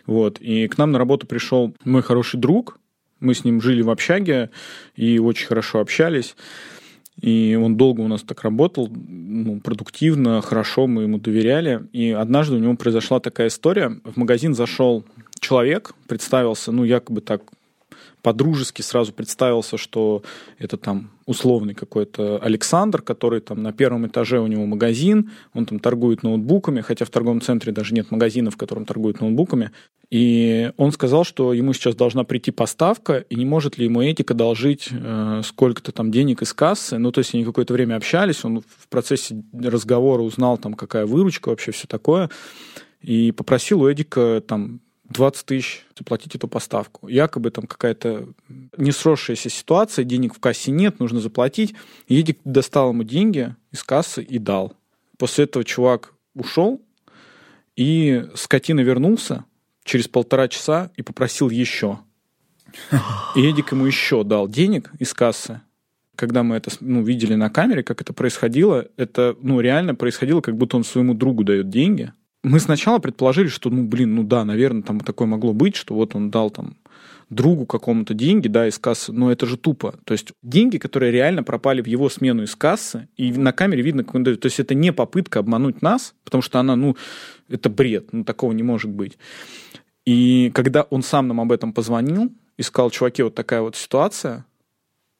Вот. 0.06 0.40
И 0.40 0.68
к 0.68 0.78
нам 0.78 0.92
на 0.92 1.00
работу 1.00 1.28
пришел 1.28 1.74
мой 1.84 2.02
хороший 2.02 2.40
друг. 2.40 2.80
Мы 3.20 3.34
с 3.34 3.44
ним 3.44 3.62
жили 3.62 3.82
в 3.82 3.90
общаге 3.90 4.52
и 4.96 5.20
очень 5.20 5.48
хорошо 5.48 5.80
общались. 5.80 6.36
И 7.20 7.60
он 7.60 7.78
долго 7.78 8.02
у 8.02 8.08
нас 8.08 8.22
так 8.22 8.44
работал, 8.44 8.90
ну, 8.92 9.60
продуктивно, 9.60 10.42
хорошо, 10.42 10.86
мы 10.86 11.04
ему 11.04 11.18
доверяли. 11.18 11.88
И 11.92 12.12
однажды 12.12 12.56
у 12.56 12.60
него 12.60 12.76
произошла 12.76 13.20
такая 13.20 13.48
история. 13.48 14.00
В 14.04 14.18
магазин 14.18 14.54
зашел 14.54 15.04
человек, 15.40 15.96
представился, 16.08 16.72
ну, 16.72 16.84
якобы 16.84 17.22
так 17.22 17.42
по-дружески 18.22 18.82
сразу 18.82 19.14
представился, 19.14 19.78
что 19.78 20.24
это 20.58 20.78
там 20.78 21.12
условный 21.26 21.74
какой-то 21.74 22.40
Александр, 22.42 23.02
который 23.02 23.42
там 23.42 23.62
на 23.62 23.72
первом 23.72 24.08
этаже 24.08 24.40
у 24.40 24.48
него 24.48 24.66
магазин, 24.66 25.32
он 25.54 25.66
там 25.66 25.80
торгует 25.80 26.24
ноутбуками, 26.24 26.82
хотя 26.82 27.06
в 27.06 27.10
торговом 27.10 27.42
центре 27.42 27.72
даже 27.72 27.94
нет 27.94 28.12
магазина, 28.12 28.52
в 28.52 28.58
котором 28.58 28.86
торгуют 28.86 29.22
ноутбуками. 29.22 29.72
И 30.10 30.72
он 30.78 30.92
сказал, 30.92 31.26
что 31.26 31.54
ему 31.54 31.74
сейчас 31.74 31.96
должна 31.96 32.24
прийти 32.24 32.52
поставка, 32.52 33.18
и 33.18 33.36
не 33.36 33.46
может 33.46 33.78
ли 33.78 33.86
ему 33.86 34.02
этика 34.02 34.34
должить 34.34 34.90
э, 34.92 35.42
сколько-то 35.44 35.92
там 35.92 36.12
денег 36.12 36.42
из 36.42 36.54
кассы. 36.54 36.98
Ну, 36.98 37.12
то 37.12 37.20
есть 37.20 37.34
они 37.34 37.44
какое-то 37.44 37.74
время 37.74 37.96
общались, 37.96 38.46
он 38.46 38.62
в 38.62 38.88
процессе 38.88 39.44
разговора 39.54 40.22
узнал 40.22 40.58
там, 40.58 40.74
какая 40.76 41.06
выручка, 41.06 41.50
вообще 41.50 41.72
все 41.72 41.88
такое, 41.88 42.30
и 43.02 43.32
попросил 43.32 43.82
у 43.82 43.92
Эдика 43.92 44.42
там 44.46 44.82
20 45.10 45.46
тысяч 45.46 45.86
заплатить 45.98 46.36
эту 46.36 46.48
поставку. 46.48 47.08
Якобы 47.08 47.52
там 47.52 47.66
какая-то 47.66 48.28
не 48.78 48.92
сросшаяся 48.92 49.50
ситуация, 49.50 50.04
денег 50.06 50.36
в 50.36 50.40
кассе 50.40 50.72
нет, 50.72 51.00
нужно 51.00 51.20
заплатить. 51.20 51.74
И 52.08 52.20
Эдик 52.20 52.40
достал 52.44 52.90
ему 52.90 53.04
деньги 53.04 53.56
из 53.72 53.84
кассы 53.84 54.22
и 54.22 54.38
дал. 54.38 54.74
После 55.18 55.46
этого 55.46 55.64
чувак 55.64 56.14
ушел, 56.36 56.82
и 57.76 58.26
скотина 58.36 58.82
вернулся 58.82 59.46
через 59.84 60.08
полтора 60.08 60.48
часа 60.48 60.92
и 60.96 61.02
попросил 61.02 61.50
еще. 61.50 62.00
И 63.36 63.42
Эдик 63.42 63.72
ему 63.72 63.86
еще 63.86 64.24
дал 64.24 64.48
денег 64.48 64.92
из 65.00 65.14
кассы. 65.14 65.62
Когда 66.16 66.44
мы 66.44 66.56
это 66.56 66.72
ну, 66.80 67.04
видели 67.04 67.36
на 67.36 67.50
камере, 67.50 67.84
как 67.84 68.02
это 68.02 68.12
происходило, 68.12 68.88
это 68.98 69.38
ну, 69.42 69.62
реально 69.62 69.96
происходило, 69.96 70.42
как 70.42 70.58
будто 70.58 70.76
он 70.76 70.84
своему 70.84 71.14
другу 71.14 71.44
дает 71.44 71.70
деньги, 71.70 72.12
мы 72.48 72.60
сначала 72.60 73.00
предположили, 73.00 73.48
что, 73.48 73.70
ну, 73.70 73.84
блин, 73.84 74.16
ну 74.16 74.24
да, 74.24 74.46
наверное, 74.46 74.84
там 74.84 75.00
такое 75.00 75.28
могло 75.28 75.54
быть, 75.54 75.76
что 75.76 75.94
вот 75.94 76.16
он 76.16 76.30
дал 76.32 76.50
там 76.50 76.78
другу 77.30 77.66
какому-то 77.66 78.14
деньги, 78.14 78.48
да, 78.48 78.68
из 78.68 78.80
кассы, 78.80 79.12
но 79.12 79.32
это 79.32 79.46
же 79.46 79.58
тупо. 79.58 79.96
То 80.06 80.14
есть 80.14 80.32
деньги, 80.42 80.78
которые 80.78 81.12
реально 81.12 81.44
пропали 81.44 81.82
в 81.82 81.88
его 81.88 82.10
смену 82.10 82.44
из 82.44 82.56
кассы, 82.56 83.10
и 83.18 83.32
на 83.34 83.52
камере 83.52 83.84
видно, 83.84 84.04
как 84.04 84.16
он 84.16 84.24
дает. 84.24 84.40
То 84.40 84.46
есть 84.46 84.60
это 84.60 84.76
не 84.76 84.94
попытка 84.94 85.40
обмануть 85.40 85.82
нас, 85.82 86.16
потому 86.24 86.42
что 86.42 86.60
она, 86.60 86.76
ну, 86.76 86.96
это 87.50 87.70
бред, 87.70 88.14
ну, 88.14 88.24
такого 88.24 88.54
не 88.54 88.64
может 88.64 88.92
быть. 88.92 89.18
И 90.06 90.52
когда 90.54 90.84
он 90.84 91.04
сам 91.04 91.28
нам 91.28 91.42
об 91.42 91.52
этом 91.52 91.74
позвонил 91.74 92.32
и 92.56 92.62
сказал, 92.62 92.92
чуваки, 92.92 93.24
вот 93.24 93.36
такая 93.36 93.62
вот 93.62 93.76
ситуация, 93.76 94.46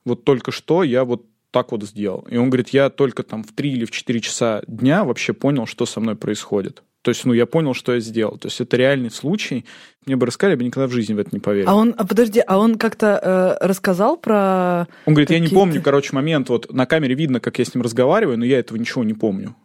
вот 0.06 0.24
только 0.24 0.52
что 0.52 0.84
я 0.84 1.04
вот 1.04 1.26
так 1.52 1.72
вот 1.72 1.84
сделал. 1.84 2.26
И 2.30 2.38
он 2.38 2.50
говорит, 2.50 2.70
я 2.70 2.90
только 2.90 3.24
там 3.24 3.44
в 3.44 3.52
3 3.52 3.72
или 3.72 3.86
в 3.86 3.92
4 3.92 4.20
часа 4.22 4.62
дня 4.68 5.04
вообще 5.04 5.34
понял, 5.34 5.66
что 5.66 5.86
со 5.86 6.00
мной 6.00 6.16
происходит. 6.16 6.84
То 7.08 7.12
есть, 7.12 7.24
ну, 7.24 7.32
я 7.32 7.46
понял, 7.46 7.74
что 7.74 7.94
я 7.94 8.02
сделал. 8.02 8.38
То 8.38 8.50
есть, 8.50 8.60
это 8.60 8.76
реальный 8.76 9.10
случай. 9.10 9.64
Мне 10.06 10.18
бы 10.18 10.26
рассказали, 10.26 10.56
я 10.56 10.58
бы 10.58 10.66
никогда 10.66 10.88
в 10.88 10.92
жизни 10.92 11.14
в 11.14 11.20
это 11.20 11.30
не 11.32 11.40
поверил. 11.40 11.70
А 11.70 11.76
он, 11.76 11.96
а 11.98 12.06
подожди, 12.06 12.44
а 12.46 12.58
он 12.58 12.78
как-то 12.78 13.58
э, 13.62 13.66
рассказал 13.66 14.18
про... 14.18 14.90
Он 15.06 15.14
говорит, 15.14 15.30
я 15.30 15.40
не 15.40 15.48
помню, 15.48 15.82
короче, 15.82 16.14
момент, 16.14 16.50
вот 16.50 16.74
на 16.74 16.86
камере 16.86 17.16
видно, 17.16 17.40
как 17.40 17.60
я 17.60 17.64
с 17.64 17.74
ним 17.74 17.82
разговариваю, 17.82 18.38
но 18.38 18.44
я 18.44 18.60
этого 18.60 18.78
ничего 18.78 19.06
не 19.06 19.14
помню. 19.14 19.56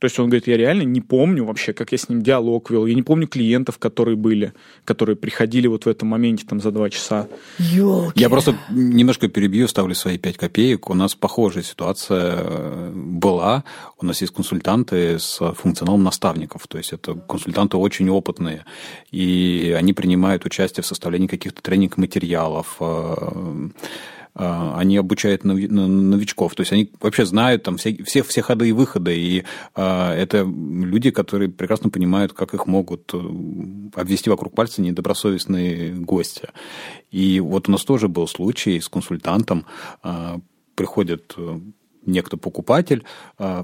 То 0.00 0.06
есть 0.06 0.18
он 0.18 0.26
говорит, 0.26 0.46
я 0.46 0.56
реально 0.56 0.82
не 0.82 1.00
помню 1.02 1.44
вообще, 1.44 1.72
как 1.74 1.92
я 1.92 1.98
с 1.98 2.08
ним 2.08 2.22
диалог 2.22 2.70
вел. 2.70 2.86
Я 2.86 2.94
не 2.94 3.02
помню 3.02 3.28
клиентов, 3.28 3.78
которые 3.78 4.16
были, 4.16 4.54
которые 4.84 5.14
приходили 5.14 5.66
вот 5.66 5.84
в 5.84 5.88
этом 5.88 6.08
моменте 6.08 6.46
там 6.48 6.60
за 6.60 6.70
два 6.70 6.88
часа. 6.88 7.28
Ёлки. 7.58 8.18
Я 8.18 8.30
просто 8.30 8.56
немножко 8.70 9.28
перебью, 9.28 9.68
ставлю 9.68 9.94
свои 9.94 10.16
пять 10.16 10.38
копеек. 10.38 10.88
У 10.88 10.94
нас 10.94 11.14
похожая 11.14 11.62
ситуация 11.62 12.34
э, 12.38 12.92
была. 12.94 13.64
У 14.00 14.06
нас 14.06 14.22
есть 14.22 14.32
консультанты 14.32 15.18
с 15.18 15.38
функционалом 15.54 16.02
наставников. 16.02 16.66
То 16.66 16.78
есть 16.78 16.94
это 16.94 17.14
консультанты 17.14 17.76
очень 17.76 18.08
опытные. 18.08 18.64
И 19.10 19.76
они 19.78 19.92
принимают 19.92 20.46
участие 20.46 20.82
в 20.82 20.86
составлении 20.86 21.26
каких-то 21.26 21.60
тренинг-материалов 21.60 22.76
э, 22.80 23.68
они 24.34 24.96
обучают 24.96 25.44
новичков, 25.44 26.54
то 26.54 26.60
есть 26.60 26.72
они 26.72 26.90
вообще 27.00 27.26
знают 27.26 27.62
там 27.64 27.76
все, 27.76 28.02
все, 28.04 28.22
все 28.22 28.42
ходы 28.42 28.68
и 28.68 28.72
выходы, 28.72 29.16
и 29.16 29.44
а, 29.74 30.14
это 30.14 30.42
люди, 30.42 31.10
которые 31.10 31.50
прекрасно 31.50 31.90
понимают, 31.90 32.32
как 32.32 32.54
их 32.54 32.66
могут 32.66 33.12
э, 33.12 33.18
обвести 33.94 34.30
вокруг 34.30 34.54
пальца 34.54 34.82
недобросовестные 34.82 35.94
гости. 35.94 36.48
И 37.10 37.40
вот 37.40 37.68
у 37.68 37.72
нас 37.72 37.84
тоже 37.84 38.08
был 38.08 38.28
случай 38.28 38.80
с 38.80 38.88
консультантом, 38.88 39.66
а, 40.02 40.40
приходит 40.74 41.34
э, 41.36 41.60
некто 42.06 42.36
покупатель, 42.36 43.04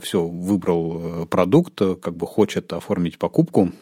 все, 0.03 0.27
выбрал 0.27 1.23
э, 1.23 1.27
продукт, 1.27 1.79
как 1.79 2.17
бы 2.17 2.27
хочет 2.27 2.73
оформить 2.73 3.19
покупку, 3.19 3.73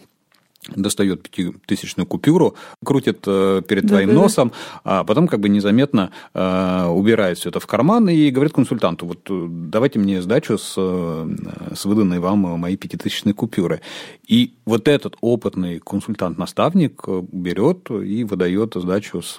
достает 0.75 1.23
пятитысячную 1.23 2.07
купюру, 2.07 2.55
крутит 2.85 3.25
э, 3.27 3.63
перед 3.67 3.89
твоим 3.89 4.09
да, 4.09 4.15
носом, 4.15 4.53
да. 4.85 5.01
а 5.01 5.05
потом 5.05 5.29
как 5.29 5.41
бы 5.41 5.49
незаметно 5.49 6.11
э, 6.33 6.87
убирает 6.87 7.39
все 7.39 7.51
это 7.51 7.61
в 7.61 7.67
карман 7.67 8.09
и 8.09 8.31
говорит 8.31 8.53
консультанту, 8.53 9.07
вот 9.07 9.21
э, 9.29 9.47
давайте 9.49 9.99
мне 9.99 10.23
сдачу 10.23 10.59
с, 10.59 10.75
с 10.75 11.85
выданной 11.85 12.19
вам 12.19 12.39
моей 12.39 12.77
пятитысячной 12.77 13.33
купюры. 13.33 13.81
И 14.27 14.55
вот 14.65 14.89
этот 14.89 15.17
опытный 15.21 15.79
консультант-наставник 15.79 17.03
берет 17.33 17.91
и 17.91 18.25
выдает 18.25 18.75
сдачу 18.75 19.23
с, 19.23 19.37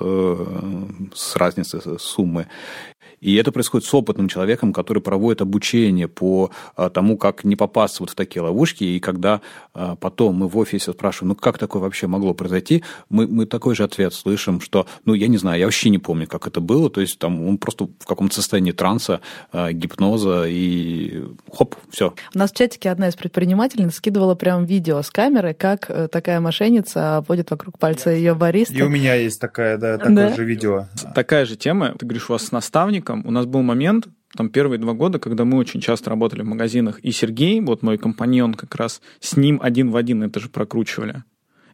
с 1.13 1.36
разницей 1.36 1.82
суммы. 2.00 2.48
И 3.25 3.34
это 3.38 3.51
происходит 3.51 3.88
с 3.88 3.94
опытным 3.94 4.29
человеком, 4.29 4.72
который 4.72 5.01
проводит 5.01 5.41
обучение 5.41 6.08
по 6.08 6.51
а, 6.75 6.91
тому, 6.91 7.17
как 7.17 7.44
не 7.44 7.55
попасться 7.55 8.03
вот 8.03 8.12
в 8.12 8.15
такие 8.15 8.44
ловушки. 8.44 8.84
И 8.84 9.00
когда 9.00 9.41
а, 9.74 9.96
потом 9.96 10.36
мы 10.36 10.48
в 10.48 10.55
офисе 10.60 10.91
спрашиваем, 10.91 11.29
ну 11.29 11.36
как 11.36 11.58
такое 11.58 11.82
вообще 11.82 12.05
могло 12.05 12.36
произойти, 12.36 12.84
мы, 13.10 13.25
мы 13.25 13.48
такой 13.48 13.74
же 13.74 13.84
ответ 13.84 14.13
слышим, 14.13 14.62
что, 14.62 14.86
ну 15.05 15.15
я 15.15 15.27
не 15.27 15.38
знаю, 15.38 15.58
я 15.58 15.65
вообще 15.65 15.89
не 15.89 15.98
помню, 15.98 16.27
как 16.27 16.46
это 16.46 16.62
было. 16.62 16.91
То 16.91 17.01
есть 17.01 17.17
там 17.17 17.44
он 17.48 17.58
просто 17.58 17.86
в 17.98 18.05
каком-то 18.05 18.36
состоянии 18.36 18.74
транса, 18.74 19.22
а, 19.51 19.72
гипноза 19.72 20.46
и 20.48 21.24
хоп, 21.51 21.77
все. 21.89 22.13
У 22.36 22.38
нас 22.38 22.51
в 22.51 22.55
чатике 22.55 22.91
одна 22.91 23.08
из 23.08 23.15
предпринимателей 23.15 23.89
скидывала 23.89 24.36
прям 24.36 24.65
видео 24.65 25.01
с 25.01 25.10
камеры, 25.10 25.55
как 25.55 25.89
э, 25.89 26.10
такая 26.10 26.39
мошенница 26.39 27.17
обводит 27.17 27.50
вокруг 27.50 27.79
пальца 27.79 28.12
ее 28.12 28.36
бариста. 28.36 28.75
И 28.75 28.84
у 28.84 28.89
меня 28.89 29.15
есть 29.15 29.41
такая, 29.41 29.79
да, 29.79 29.98
такое 29.98 30.29
да. 30.29 30.36
же 30.36 30.44
видео. 30.44 30.86
Такая 31.15 31.46
же 31.46 31.55
тема. 31.55 31.96
Ты 31.98 32.05
говоришь, 32.05 32.29
у 32.29 32.34
вас 32.34 32.46
с 32.46 32.51
наставником 32.51 33.14
у 33.24 33.31
нас 33.31 33.45
был 33.45 33.62
момент, 33.62 34.07
там 34.36 34.50
первые 34.50 34.79
два 34.79 34.93
года, 34.93 35.19
когда 35.19 35.45
мы 35.45 35.57
очень 35.57 35.81
часто 35.81 36.10
работали 36.10 36.41
в 36.41 36.45
магазинах, 36.45 37.00
и 37.00 37.12
Сергей, 37.12 37.62
вот 37.62 37.84
мой 37.84 37.98
компаньон 37.98 38.53
как 38.53 38.75
раз, 38.75 39.01
с 39.19 39.38
ним 39.38 39.60
один 39.62 39.91
в 39.91 39.95
один 39.95 40.24
это 40.24 40.39
же 40.39 40.50
прокручивали. 40.50 41.24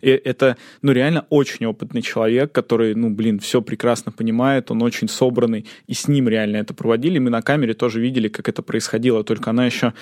И 0.02 0.10
это, 0.10 0.58
ну, 0.82 0.92
реально 0.92 1.26
очень 1.30 1.66
опытный 1.66 2.02
человек, 2.02 2.52
который, 2.52 2.96
ну, 2.96 3.10
блин, 3.10 3.40
все 3.40 3.62
прекрасно 3.62 4.12
понимает, 4.12 4.72
он 4.72 4.82
очень 4.82 5.08
собранный, 5.08 5.66
и 5.88 5.94
с 5.94 6.08
ним 6.08 6.28
реально 6.28 6.58
это 6.58 6.74
проводили. 6.74 7.20
Мы 7.20 7.30
на 7.30 7.42
камере 7.42 7.74
тоже 7.74 8.02
видели, 8.02 8.28
как 8.28 8.50
это 8.50 8.62
происходило, 8.62 9.24
только 9.24 9.52
она 9.52 9.66
еще 9.66 9.94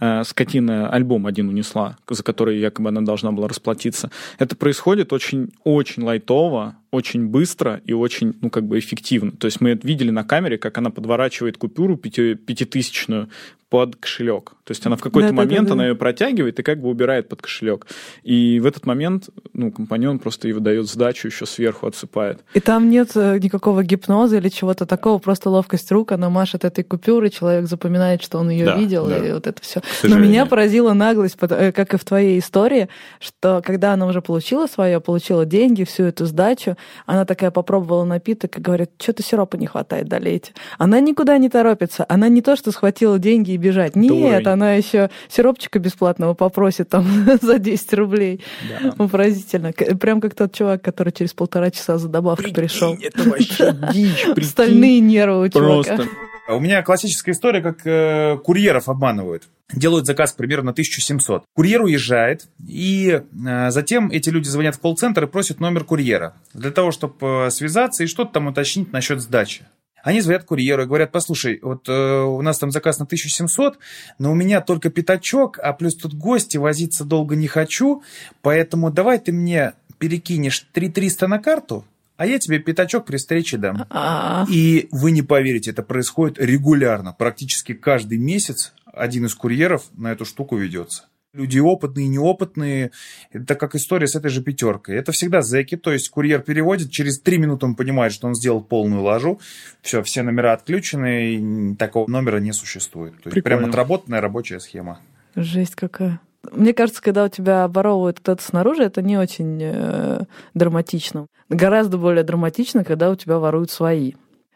э, 0.00 0.22
скотина 0.24 0.90
альбом 0.90 1.26
один 1.26 1.48
унесла, 1.48 1.98
за 2.08 2.22
который 2.22 2.58
якобы 2.58 2.88
она 2.88 3.00
должна 3.00 3.32
была 3.32 3.48
расплатиться. 3.48 4.10
Это 4.38 4.56
происходит 4.56 5.12
очень-очень 5.12 6.02
лайтово, 6.04 6.76
очень 6.90 7.26
быстро 7.26 7.80
и 7.84 7.92
очень, 7.92 8.36
ну, 8.40 8.50
как 8.50 8.64
бы 8.64 8.78
эффективно. 8.78 9.32
То 9.32 9.46
есть 9.46 9.60
мы 9.60 9.78
видели 9.82 10.10
на 10.10 10.24
камере, 10.24 10.58
как 10.58 10.78
она 10.78 10.90
подворачивает 10.90 11.58
купюру 11.58 11.96
пяти, 11.96 12.34
пятитысячную 12.34 13.28
под 13.70 13.96
кошелек. 13.96 14.54
То 14.64 14.72
есть 14.72 14.84
она 14.86 14.96
в 14.96 15.00
какой-то 15.00 15.28
да, 15.28 15.34
момент, 15.34 15.68
да, 15.68 15.68
да, 15.68 15.72
она 15.74 15.88
ее 15.88 15.94
протягивает 15.94 16.58
и 16.58 16.62
как 16.62 16.80
бы 16.80 16.88
убирает 16.88 17.28
под 17.28 17.42
кошелек. 17.42 17.86
И 18.22 18.60
в 18.60 18.66
этот 18.66 18.86
момент, 18.86 19.28
ну, 19.52 19.70
компаньон 19.70 20.18
просто 20.18 20.48
ей 20.48 20.54
выдает 20.54 20.88
сдачу, 20.88 21.28
еще 21.28 21.44
сверху 21.44 21.86
отсыпает. 21.86 22.40
И 22.54 22.60
там 22.60 22.88
нет 22.88 23.10
э, 23.14 23.38
никакого 23.38 23.84
гипноза 23.84 24.38
или 24.38 24.48
чего-то 24.48 24.86
такого, 24.86 25.18
просто 25.18 25.50
ловкость 25.50 25.90
рук, 25.92 26.12
она 26.12 26.30
машет 26.30 26.64
этой 26.64 26.82
купюрой, 26.82 27.30
человек 27.30 27.68
запоминает, 27.68 28.22
что 28.22 28.38
он 28.38 28.48
ее 28.48 28.64
да, 28.64 28.76
видел, 28.76 29.06
да. 29.06 29.18
и 29.18 29.32
вот 29.32 29.46
это 29.46 29.60
все. 29.60 29.82
Но 30.02 30.18
меня 30.18 30.46
поразила 30.46 30.94
наглость, 30.94 31.36
э, 31.40 31.72
как 31.72 31.92
и 31.92 31.98
в 31.98 32.04
твоей 32.04 32.38
истории, 32.38 32.88
что 33.20 33.62
когда 33.64 33.92
она 33.92 34.06
уже 34.06 34.22
получила 34.22 34.66
свое, 34.66 34.98
получила 35.00 35.44
деньги, 35.44 35.84
всю 35.84 36.04
эту 36.04 36.24
сдачу, 36.24 36.77
она 37.06 37.24
такая 37.24 37.50
попробовала 37.50 38.04
напиток 38.04 38.58
и 38.58 38.60
говорит, 38.60 38.90
что-то 38.98 39.22
сиропа 39.22 39.56
не 39.56 39.66
хватает, 39.66 40.08
долейте. 40.08 40.52
Она 40.78 41.00
никуда 41.00 41.38
не 41.38 41.48
торопится, 41.48 42.04
она 42.08 42.28
не 42.28 42.42
то, 42.42 42.56
что 42.56 42.72
схватила 42.72 43.18
деньги 43.18 43.56
бежать. 43.56 43.96
Нет, 43.96 44.42
Дура. 44.42 44.52
она 44.52 44.74
еще 44.74 45.10
сиропчика 45.28 45.78
бесплатного 45.78 46.34
попросит 46.34 46.88
там 46.88 47.06
за 47.42 47.58
10 47.58 47.94
рублей. 47.94 48.40
Да. 48.82 49.06
Поразительно. 49.06 49.72
Прям 49.72 50.20
как 50.20 50.34
тот 50.34 50.52
чувак, 50.52 50.82
который 50.82 51.12
через 51.12 51.32
полтора 51.32 51.70
часа 51.70 51.98
за 51.98 52.08
добавкой 52.08 52.52
пришел. 52.52 52.96
Это 53.00 53.28
вообще 53.28 53.76
дичь. 53.92 54.26
Стальные 54.44 55.00
нервы 55.00 55.46
у 55.46 55.48
чувака. 55.48 55.96
Просто. 55.96 56.08
У 56.50 56.60
меня 56.60 56.82
классическая 56.82 57.32
история, 57.32 57.60
как 57.60 57.86
э, 57.86 58.38
курьеров 58.42 58.88
обманывают. 58.88 59.48
Делают 59.70 60.06
заказ 60.06 60.32
примерно 60.32 60.66
на 60.66 60.70
1700. 60.70 61.44
Курьер 61.54 61.82
уезжает, 61.82 62.48
и 62.66 63.20
э, 63.20 63.70
затем 63.70 64.10
эти 64.10 64.30
люди 64.30 64.48
звонят 64.48 64.76
в 64.76 64.80
колл-центр 64.80 65.24
и 65.24 65.26
просят 65.26 65.60
номер 65.60 65.84
курьера 65.84 66.34
для 66.54 66.70
того, 66.70 66.90
чтобы 66.90 67.16
э, 67.20 67.50
связаться 67.50 68.02
и 68.02 68.06
что-то 68.06 68.32
там 68.32 68.46
уточнить 68.46 68.92
насчет 68.92 69.20
сдачи. 69.20 69.66
Они 70.02 70.22
звонят 70.22 70.44
курьеру 70.44 70.84
и 70.84 70.86
говорят, 70.86 71.12
послушай, 71.12 71.58
вот 71.60 71.86
э, 71.86 71.92
у 71.92 72.40
нас 72.40 72.58
там 72.58 72.70
заказ 72.70 72.98
на 72.98 73.04
1700, 73.04 73.78
но 74.18 74.32
у 74.32 74.34
меня 74.34 74.62
только 74.62 74.88
пятачок, 74.88 75.58
а 75.58 75.74
плюс 75.74 75.96
тут 75.96 76.14
гости, 76.14 76.56
возиться 76.56 77.04
долго 77.04 77.36
не 77.36 77.46
хочу, 77.46 78.02
поэтому 78.40 78.90
давай 78.90 79.18
ты 79.18 79.32
мне 79.32 79.74
перекинешь 79.98 80.66
3300 80.72 81.28
на 81.28 81.40
карту, 81.40 81.84
а 82.18 82.26
я 82.26 82.38
тебе 82.40 82.58
пятачок 82.58 83.06
при 83.06 83.16
встрече 83.16 83.56
дам. 83.58 83.86
А, 83.90 84.44
И 84.50 84.88
вы 84.90 85.12
не 85.12 85.22
поверите, 85.22 85.70
это 85.70 85.84
происходит 85.84 86.38
регулярно. 86.38 87.12
Практически 87.16 87.74
каждый 87.74 88.18
месяц 88.18 88.74
один 88.92 89.26
из 89.26 89.34
курьеров 89.36 89.84
на 89.96 90.10
эту 90.10 90.24
штуку 90.24 90.56
ведется. 90.56 91.04
Люди 91.32 91.60
опытные, 91.60 92.08
неопытные. 92.08 92.90
Это 93.30 93.54
как 93.54 93.76
история 93.76 94.08
с 94.08 94.16
этой 94.16 94.30
же 94.30 94.42
пятеркой. 94.42 94.96
Это 94.96 95.12
всегда 95.12 95.42
зэки, 95.42 95.76
то 95.76 95.92
есть 95.92 96.08
курьер 96.08 96.40
переводит, 96.40 96.90
через 96.90 97.20
три 97.20 97.38
минуты 97.38 97.66
он 97.66 97.76
понимает, 97.76 98.12
что 98.12 98.26
он 98.26 98.34
сделал 98.34 98.62
полную 98.62 99.02
ложу. 99.02 99.40
Все, 99.80 100.02
все 100.02 100.22
номера 100.22 100.54
отключены, 100.54 101.34
и 101.34 101.76
такого 101.76 102.10
номера 102.10 102.38
не 102.38 102.52
существует. 102.52 103.12
То 103.22 103.28
есть 103.28 103.34
Прикольно. 103.34 103.58
прям 103.58 103.68
отработанная 103.70 104.20
рабочая 104.20 104.58
схема. 104.58 105.00
Жесть 105.36 105.76
какая. 105.76 106.20
Мне 106.50 106.72
кажется, 106.72 107.02
когда 107.02 107.24
у 107.24 107.28
тебя 107.28 107.64
оборовывает 107.64 108.20
кто-то 108.20 108.42
снаружи, 108.42 108.82
это 108.82 109.02
не 109.02 109.18
очень 109.18 109.58
э, 109.60 110.20
драматично. 110.54 111.26
Гораздо 111.48 111.98
более 111.98 112.24
драматично, 112.24 112.84
когда 112.84 113.10
у 113.10 113.16
тебя 113.16 113.38
воруют 113.38 113.70
свои. 113.70 114.12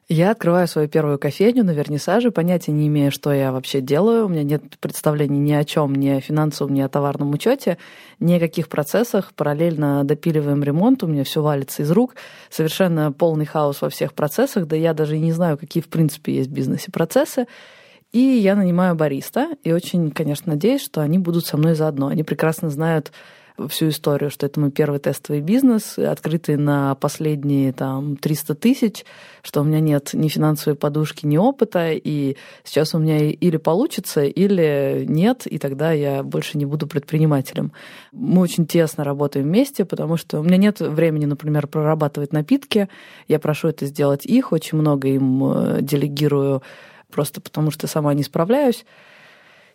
Я 0.09 0.33
открываю 0.33 0.69
свою 0.69 0.89
первую 0.89 1.19
кофейню 1.19 1.65
на 1.65 1.71
вернисаже, 1.71 2.31
понятия 2.31 2.73
не 2.73 2.89
имея, 2.89 3.11
что 3.11 3.33
я 3.33 3.51
вообще 3.51 3.81
делаю. 3.81 4.27
У 4.27 4.29
меня 4.29 4.43
нет 4.43 4.63
представлений 4.79 5.39
ни 5.39 5.53
о 5.53 5.65
чем, 5.65 5.95
ни 5.95 6.09
о 6.09 6.21
финансовом, 6.21 6.75
ни 6.75 6.81
о 6.81 6.89
товарном 6.89 7.31
учете, 7.33 7.79
ни 8.21 8.35
о 8.35 8.41
каких 8.41 8.69
процессах. 8.69 9.33
Параллельно 9.35 10.05
допиливаем 10.05 10.63
ремонт, 10.63 11.03
у 11.03 11.07
меня 11.07 11.25
все 11.25 11.41
валится 11.41 11.83
из 11.83 11.91
рук. 11.91 12.17
Совершенно 12.51 13.11
полный 13.13 13.47
хаос 13.47 13.81
во 13.81 13.89
всех 13.89 14.13
процессах, 14.13 14.67
да 14.67 14.77
я 14.77 14.93
даже 14.93 15.17
и 15.17 15.21
не 15.21 15.33
знаю, 15.33 15.57
какие 15.57 15.83
в 15.83 15.89
принципе 15.89 16.35
есть 16.35 16.51
в 16.51 16.53
бизнесе 16.53 16.91
процессы. 16.91 17.47
И 18.13 18.21
я 18.21 18.55
нанимаю 18.57 18.95
бариста, 18.95 19.57
и 19.63 19.73
очень, 19.73 20.11
конечно, 20.11 20.53
надеюсь, 20.53 20.83
что 20.83 21.01
они 21.01 21.19
будут 21.19 21.47
со 21.47 21.57
мной 21.57 21.75
заодно. 21.75 22.09
Они 22.09 22.23
прекрасно 22.23 22.69
знают 22.69 23.11
всю 23.69 23.89
историю, 23.89 24.31
что 24.31 24.47
это 24.47 24.61
мой 24.61 24.71
первый 24.71 24.99
тестовый 24.99 25.41
бизнес, 25.41 25.99
открытый 25.99 26.57
на 26.57 26.95
последние 26.95 27.73
там 27.73 28.17
300 28.17 28.55
тысяч, 28.55 29.05
что 29.43 29.61
у 29.61 29.65
меня 29.65 29.81
нет 29.81 30.11
ни 30.13 30.29
финансовой 30.29 30.77
подушки, 30.77 31.27
ни 31.27 31.37
опыта, 31.37 31.93
и 31.93 32.37
сейчас 32.65 32.95
у 32.95 32.99
меня 32.99 33.19
или 33.19 33.57
получится, 33.57 34.23
или 34.23 35.05
нет, 35.09 35.47
и 35.47 35.59
тогда 35.59 35.93
я 35.93 36.23
больше 36.23 36.59
не 36.59 36.67
буду 36.67 36.87
предпринимателем. 36.87 37.73
Мы 38.13 38.43
очень 38.43 38.67
тесно 38.67 39.05
работаем 39.05 39.47
вместе, 39.47 39.85
потому 39.85 40.17
что 40.17 40.41
у 40.41 40.43
меня 40.43 40.57
нет 40.57 40.81
времени, 40.81 41.27
например, 41.27 41.67
прорабатывать 41.67 42.33
напитки. 42.33 42.89
Я 43.29 43.39
прошу 43.39 43.69
это 43.69 43.87
сделать 43.87 44.27
их, 44.27 44.53
очень 44.53 44.79
много 44.79 45.09
им 45.09 45.45
э, 45.45 45.79
делегирую 45.83 46.63
просто 47.13 47.41
потому 47.41 47.71
что 47.71 47.87
сама 47.87 48.15
не 48.15 48.23
справляюсь. 48.23 48.85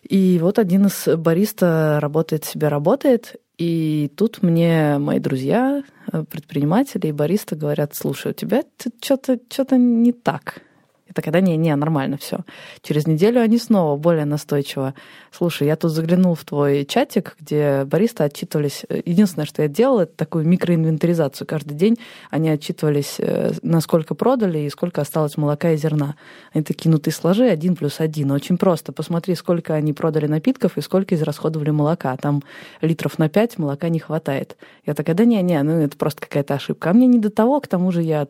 И 0.02 0.38
вот 0.40 0.58
один 0.58 0.86
из 0.86 1.06
бариста 1.16 1.98
работает 2.00 2.44
себе, 2.44 2.68
работает, 2.68 3.36
и 3.58 4.10
тут 4.16 4.42
мне 4.42 4.98
мои 4.98 5.18
друзья, 5.18 5.82
э, 6.12 6.24
предприниматели 6.30 7.08
и 7.08 7.12
баристы 7.12 7.56
говорят, 7.56 7.94
слушай, 7.94 8.30
у 8.30 8.34
тебя 8.34 8.62
что-то 9.02 9.38
что 9.50 9.76
не 9.76 10.12
так. 10.12 10.62
И 11.08 11.12
тогда 11.12 11.40
не, 11.40 11.56
не, 11.56 11.74
нормально 11.74 12.16
все. 12.18 12.40
Через 12.82 13.06
неделю 13.06 13.40
они 13.40 13.58
снова 13.58 13.96
более 13.96 14.24
настойчиво. 14.24 14.94
Слушай, 15.32 15.68
я 15.68 15.76
тут 15.76 15.92
заглянул 15.92 16.34
в 16.34 16.44
твой 16.44 16.84
чатик, 16.84 17.36
где 17.40 17.84
баристы 17.84 18.24
отчитывались. 18.24 18.84
Единственное, 19.04 19.46
что 19.46 19.62
я 19.62 19.68
делала, 19.68 20.02
это 20.02 20.12
такую 20.16 20.46
микроинвентаризацию. 20.46 21.46
Каждый 21.46 21.74
день 21.74 21.98
они 22.30 22.50
отчитывались, 22.50 23.16
э, 23.18 23.52
насколько 23.62 24.14
продали 24.14 24.58
и 24.60 24.70
сколько 24.70 25.00
осталось 25.00 25.36
молока 25.36 25.70
и 25.72 25.76
зерна. 25.76 26.16
Они 26.52 26.62
такие, 26.64 26.90
ну 26.90 26.98
ты 26.98 27.10
сложи 27.10 27.44
один 27.44 27.76
плюс 27.76 28.00
один. 28.00 28.30
Очень 28.30 28.58
просто. 28.58 28.92
Посмотри, 28.92 29.34
сколько 29.34 29.74
они 29.74 29.92
продали 29.92 30.26
напитков 30.26 30.76
и 30.76 30.80
сколько 30.80 31.14
израсходовали 31.14 31.70
молока. 31.70 32.16
Там 32.16 32.42
литров 32.80 33.18
на 33.18 33.28
пять 33.28 33.58
молока 33.58 33.88
не 33.88 33.98
хватает. 33.98 34.56
Я 34.84 34.94
такая, 34.94 35.14
да 35.14 35.24
не-не, 35.24 35.62
ну 35.62 35.72
это 35.72 35.96
просто 35.96 36.22
какая-то 36.22 36.54
ошибка. 36.54 36.90
А 36.90 36.92
мне 36.92 37.06
не 37.06 37.18
до 37.18 37.30
того, 37.30 37.60
к 37.60 37.66
тому 37.66 37.92
же 37.92 38.02
я 38.02 38.26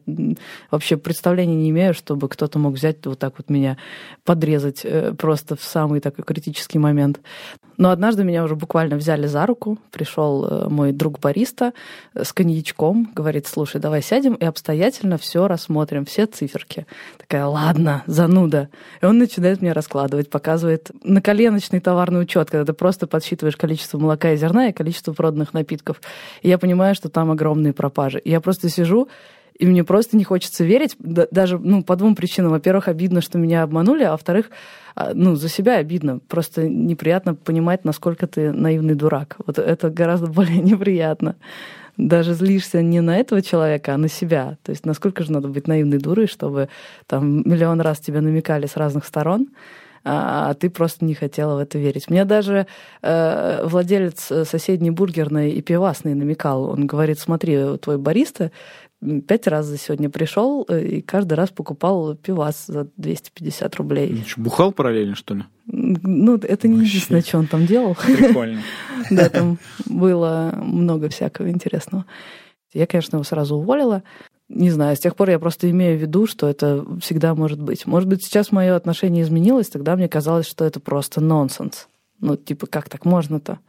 вообще 0.71 0.97
представления 0.97 1.55
не 1.57 1.71
имею, 1.71 1.95
чтобы 1.95 2.29
кто-то 2.29 2.59
мог 2.59 2.68
взять 2.71 3.05
вот 3.07 3.19
так 3.19 3.35
вот 3.39 3.51
меня 3.51 3.77
подрезать 4.25 4.83
э, 4.85 5.13
просто 5.15 5.57
в 5.57 5.63
самый 5.63 6.01
такой 6.01 6.25
критический 6.25 6.79
момент. 6.79 7.21
Но 7.79 7.91
однажды 7.91 8.25
меня 8.25 8.43
уже 8.43 8.57
буквально 8.57 8.97
взяли 8.97 9.29
за 9.29 9.47
руку, 9.47 9.79
пришел 9.93 10.45
э, 10.45 10.69
мой 10.69 10.93
друг 10.93 11.21
бариста 11.21 11.73
с 12.15 12.33
коньячком, 12.33 13.09
говорит, 13.15 13.47
слушай, 13.47 13.81
давай 13.81 14.03
сядем 14.03 14.35
и 14.35 14.45
обстоятельно 14.45 15.17
все 15.17 15.47
рассмотрим, 15.47 16.05
все 16.05 16.27
циферки. 16.27 16.87
Такая, 17.19 17.47
ладно, 17.47 18.03
зануда. 18.07 18.69
И 19.01 19.07
он 19.07 19.19
начинает 19.19 19.63
мне 19.63 19.73
раскладывать, 19.73 20.29
показывает 20.29 20.91
наколеночный 21.05 21.79
товарный 21.79 22.21
учет, 22.21 22.51
когда 22.51 22.65
ты 22.65 22.73
просто 22.73 23.07
подсчитываешь 23.07 23.57
количество 23.57 23.97
молока 23.99 24.33
и 24.33 24.37
зерна 24.37 24.69
и 24.69 24.73
количество 24.73 25.13
проданных 25.13 25.55
напитков. 25.55 26.01
И 26.43 26.49
я 26.49 26.59
понимаю, 26.59 26.97
что 26.97 27.09
там 27.09 27.31
огромные 27.31 27.73
пропажи. 27.73 28.19
И 28.19 28.31
я 28.31 28.41
просто 28.41 28.69
сижу 28.69 29.09
и 29.59 29.67
мне 29.67 29.83
просто 29.83 30.17
не 30.17 30.25
хочется 30.25 30.65
верить, 30.65 30.97
даже 30.99 31.59
ну, 31.59 31.83
по 31.83 31.97
двум 31.97 32.15
причинам. 32.15 32.53
Во-первых, 32.53 32.87
обидно, 32.87 33.21
что 33.21 33.39
меня 33.39 33.65
обманули, 33.65 34.05
а 34.05 34.13
во-вторых, 34.13 34.51
ну, 35.15 35.35
за 35.35 35.49
себя 35.49 35.77
обидно. 35.77 36.21
Просто 36.29 36.69
неприятно 36.69 37.35
понимать, 37.35 37.85
насколько 37.85 38.29
ты 38.29 38.53
наивный 38.53 38.95
дурак. 38.95 39.37
Вот 39.47 39.59
это 39.59 39.91
гораздо 39.91 40.27
более 40.31 40.59
неприятно. 40.59 41.35
Даже 41.97 42.35
злишься 42.35 42.81
не 42.83 43.01
на 43.01 43.17
этого 43.17 43.43
человека, 43.43 43.95
а 43.95 43.99
на 43.99 44.09
себя. 44.09 44.57
То 44.63 44.71
есть 44.71 44.87
насколько 44.87 45.25
же 45.25 45.33
надо 45.33 45.49
быть 45.49 45.67
наивной 45.67 45.99
дурой, 45.99 46.29
чтобы 46.29 46.69
там 47.09 47.43
миллион 47.45 47.81
раз 47.81 47.99
тебя 47.99 48.21
намекали 48.21 48.67
с 48.67 48.77
разных 48.77 49.05
сторон, 49.05 49.49
а 50.05 50.55
ты 50.55 50.71
просто 50.71 51.05
не 51.05 51.15
хотела 51.15 51.57
в 51.57 51.59
это 51.59 51.77
верить. 51.77 52.09
Мне 52.09 52.25
даже 52.25 52.67
э, 53.03 53.61
владелец 53.65 54.33
соседней 54.49 54.91
бургерной 54.91 55.51
и 55.51 55.61
пивасной 55.61 56.15
намекал. 56.15 56.71
Он 56.71 56.87
говорит, 56.87 57.19
смотри, 57.19 57.77
твой 57.79 57.99
бариста 57.99 58.53
пять 59.27 59.47
раз 59.47 59.67
за 59.67 59.79
сегодня 59.79 60.11
пришел 60.11 60.63
и 60.63 61.01
каждый 61.01 61.35
раз 61.35 61.51
покупал 61.51 62.15
пивас 62.17 62.67
за 62.67 62.89
250 62.97 63.77
рублей. 63.77 64.11
Ну, 64.19 64.25
что, 64.27 64.41
бухал 64.41 64.73
параллельно, 64.73 65.15
что 65.15 65.35
ли? 65.35 65.45
Ну, 65.67 66.37
это 66.37 66.67
не 66.67 66.75
Вообще. 66.75 66.89
единственное, 66.89 67.23
что 67.23 67.39
он 67.39 67.47
там 67.47 67.67
делал. 67.67 67.95
Прикольно. 67.95 68.61
Да, 69.11 69.31
там 69.31 69.59
было 69.87 70.53
много 70.57 71.09
всякого 71.09 71.49
интересного. 71.49 72.05
Я, 72.75 72.87
конечно, 72.87 73.17
его 73.17 73.25
сразу 73.25 73.57
уволила. 73.57 74.03
Не 74.51 74.71
знаю, 74.71 74.97
с 74.97 75.01
тех 75.01 75.17
пор 75.17 75.31
я 75.31 75.39
просто 75.39 75.71
имею 75.71 75.99
в 75.99 76.03
виду, 76.03 76.27
что 76.27 76.47
это 76.49 76.85
всегда 77.01 77.35
может 77.35 77.63
быть. 77.63 77.87
Может 77.87 78.09
быть, 78.09 78.23
сейчас 78.23 78.53
мое 78.53 78.75
отношение 78.77 79.23
изменилось, 79.23 79.69
тогда 79.69 79.97
мне 79.97 80.09
казалось, 80.09 80.47
что 80.47 80.65
это 80.65 80.81
просто 80.81 81.23
нонсенс. 81.23 81.89
Ну, 82.21 82.37
типа, 82.37 82.67
как 82.67 82.91
так 82.91 83.05
можно-то? 83.07 83.61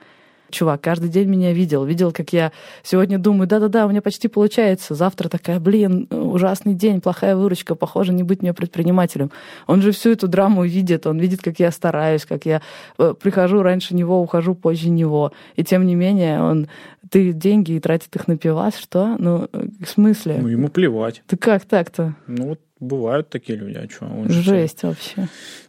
Чувак 0.49 0.81
каждый 0.81 1.09
день 1.09 1.27
меня 1.27 1.53
видел. 1.53 1.85
Видел, 1.85 2.11
как 2.11 2.33
я 2.33 2.51
сегодня 2.83 3.19
думаю, 3.19 3.47
да-да-да, 3.47 3.85
у 3.85 3.89
меня 3.89 4.01
почти 4.01 4.27
получается. 4.27 4.95
Завтра 4.95 5.29
такая, 5.29 5.59
блин, 5.59 6.07
ужасный 6.09 6.73
день, 6.73 7.01
плохая 7.01 7.35
выручка, 7.35 7.75
похоже, 7.75 8.13
не 8.13 8.23
быть 8.23 8.41
мне 8.41 8.53
предпринимателем. 8.53 9.31
Он 9.67 9.81
же 9.81 9.91
всю 9.91 10.11
эту 10.11 10.27
драму 10.27 10.63
видит, 10.63 11.05
он 11.07 11.19
видит, 11.19 11.41
как 11.41 11.59
я 11.59 11.71
стараюсь, 11.71 12.25
как 12.25 12.45
я 12.45 12.61
э, 12.97 13.13
прихожу 13.19 13.61
раньше 13.61 13.95
него, 13.95 14.21
ухожу 14.21 14.55
позже 14.55 14.89
него. 14.89 15.31
И 15.55 15.63
тем 15.63 15.85
не 15.85 15.95
менее, 15.95 16.41
он 16.41 16.67
ты 17.09 17.31
деньги 17.33 17.71
и 17.73 17.79
тратит 17.79 18.15
их 18.15 18.27
на 18.27 18.37
пивас, 18.37 18.77
что? 18.77 19.15
Ну, 19.17 19.47
в 19.53 19.85
смысле? 19.87 20.37
Ну, 20.41 20.47
ему 20.47 20.67
плевать. 20.69 21.23
Ты 21.27 21.37
как 21.37 21.65
так-то? 21.65 22.13
Ну, 22.27 22.49
вот 22.49 22.59
бывают 22.79 23.29
такие 23.29 23.57
люди, 23.57 23.77
а 23.77 23.89
что? 23.89 24.05
Он 24.05 24.29
же 24.29 24.41
Жесть 24.41 24.83
вообще. 24.83 25.13
всё- 25.13 25.27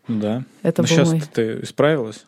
Ну, 0.09 0.21
да. 0.21 0.45
Это 0.63 0.83
Ну, 0.83 0.89
был 0.89 0.95
сейчас 0.95 1.11
мой... 1.11 1.23
ты 1.33 1.61
исправилась? 1.63 2.27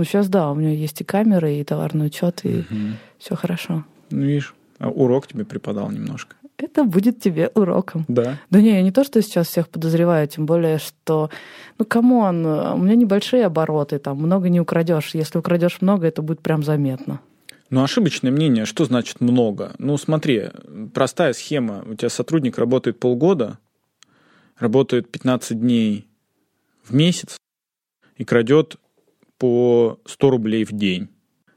Ну, 0.00 0.04
сейчас 0.04 0.30
да, 0.30 0.50
у 0.50 0.54
меня 0.54 0.70
есть 0.70 0.98
и 1.02 1.04
камеры, 1.04 1.56
и 1.56 1.62
товарный 1.62 2.06
учет, 2.06 2.40
и 2.44 2.64
Мгм. 2.70 2.96
все 3.18 3.34
хорошо. 3.36 3.84
Ну, 4.10 4.22
видишь, 4.22 4.54
а 4.78 4.88
урок 4.88 5.26
тебе 5.26 5.44
преподал 5.44 5.90
немножко. 5.90 6.36
Это 6.56 6.84
будет 6.84 7.20
тебе 7.20 7.50
уроком. 7.54 8.06
Да. 8.08 8.38
Да 8.48 8.62
не, 8.62 8.70
я 8.70 8.82
не 8.82 8.92
то, 8.92 9.04
что 9.04 9.20
сейчас 9.20 9.48
всех 9.48 9.68
подозреваю, 9.68 10.26
тем 10.26 10.46
более, 10.46 10.78
что, 10.78 11.28
ну, 11.78 11.84
come 11.84 12.19
on, 12.19 12.46
у 12.46 12.78
меня 12.78 12.94
небольшие 12.94 13.44
обороты, 13.44 13.98
там 13.98 14.16
много 14.16 14.48
не 14.48 14.58
украдешь. 14.58 15.10
Если 15.12 15.38
украдешь 15.38 15.82
много, 15.82 16.06
это 16.06 16.22
будет 16.22 16.40
прям 16.40 16.62
заметно. 16.62 17.20
Ну, 17.68 17.82
ошибочное 17.82 18.30
мнение, 18.32 18.64
что 18.64 18.86
значит 18.86 19.20
много? 19.20 19.74
Ну, 19.76 19.98
смотри, 19.98 20.44
простая 20.94 21.34
схема. 21.34 21.84
У 21.86 21.94
тебя 21.94 22.08
сотрудник 22.08 22.56
работает 22.56 22.98
полгода, 22.98 23.58
работает 24.58 25.10
15 25.12 25.60
дней 25.60 26.08
в 26.84 26.94
месяц 26.94 27.36
и 28.16 28.24
крадет 28.24 28.76
по 29.40 29.98
100 30.04 30.30
рублей 30.30 30.64
в 30.64 30.72
день. 30.72 31.08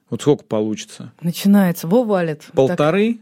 Вот 0.10 0.22
сколько 0.22 0.46
получится? 0.46 1.12
Начинается, 1.22 1.86
во 1.86 2.04
валит. 2.04 2.48
Полторы 2.54 3.20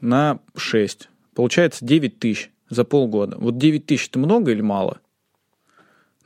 на 0.00 0.40
6. 0.56 1.08
Получается 1.34 1.84
9 1.84 2.18
тысяч 2.18 2.50
за 2.68 2.84
полгода. 2.84 3.38
Вот 3.38 3.58
9 3.58 3.86
тысяч 3.86 4.08
это 4.08 4.18
много 4.18 4.50
или 4.50 4.60
мало? 4.60 4.98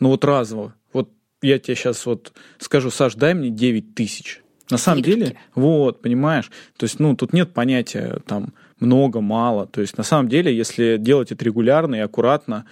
Ну 0.00 0.08
вот 0.08 0.24
разово. 0.24 0.74
Вот 0.92 1.10
я 1.42 1.58
тебе 1.58 1.76
сейчас 1.76 2.06
вот 2.06 2.32
скажу, 2.58 2.90
Саш, 2.90 3.14
дай 3.14 3.34
мне 3.34 3.50
9 3.50 3.94
тысяч. 3.94 4.42
На 4.70 4.78
самом 4.78 5.02
Денежки. 5.02 5.20
деле, 5.20 5.38
вот, 5.54 6.02
понимаешь, 6.02 6.50
то 6.76 6.84
есть, 6.84 6.98
ну, 6.98 7.14
тут 7.14 7.32
нет 7.32 7.52
понятия 7.52 8.18
там 8.26 8.52
много, 8.80 9.20
мало. 9.20 9.66
То 9.66 9.80
есть, 9.80 9.96
на 9.96 10.02
самом 10.02 10.28
деле, 10.28 10.56
если 10.56 10.96
делать 10.96 11.30
это 11.30 11.44
регулярно 11.44 11.94
и 11.94 12.00
аккуратно, 12.00 12.64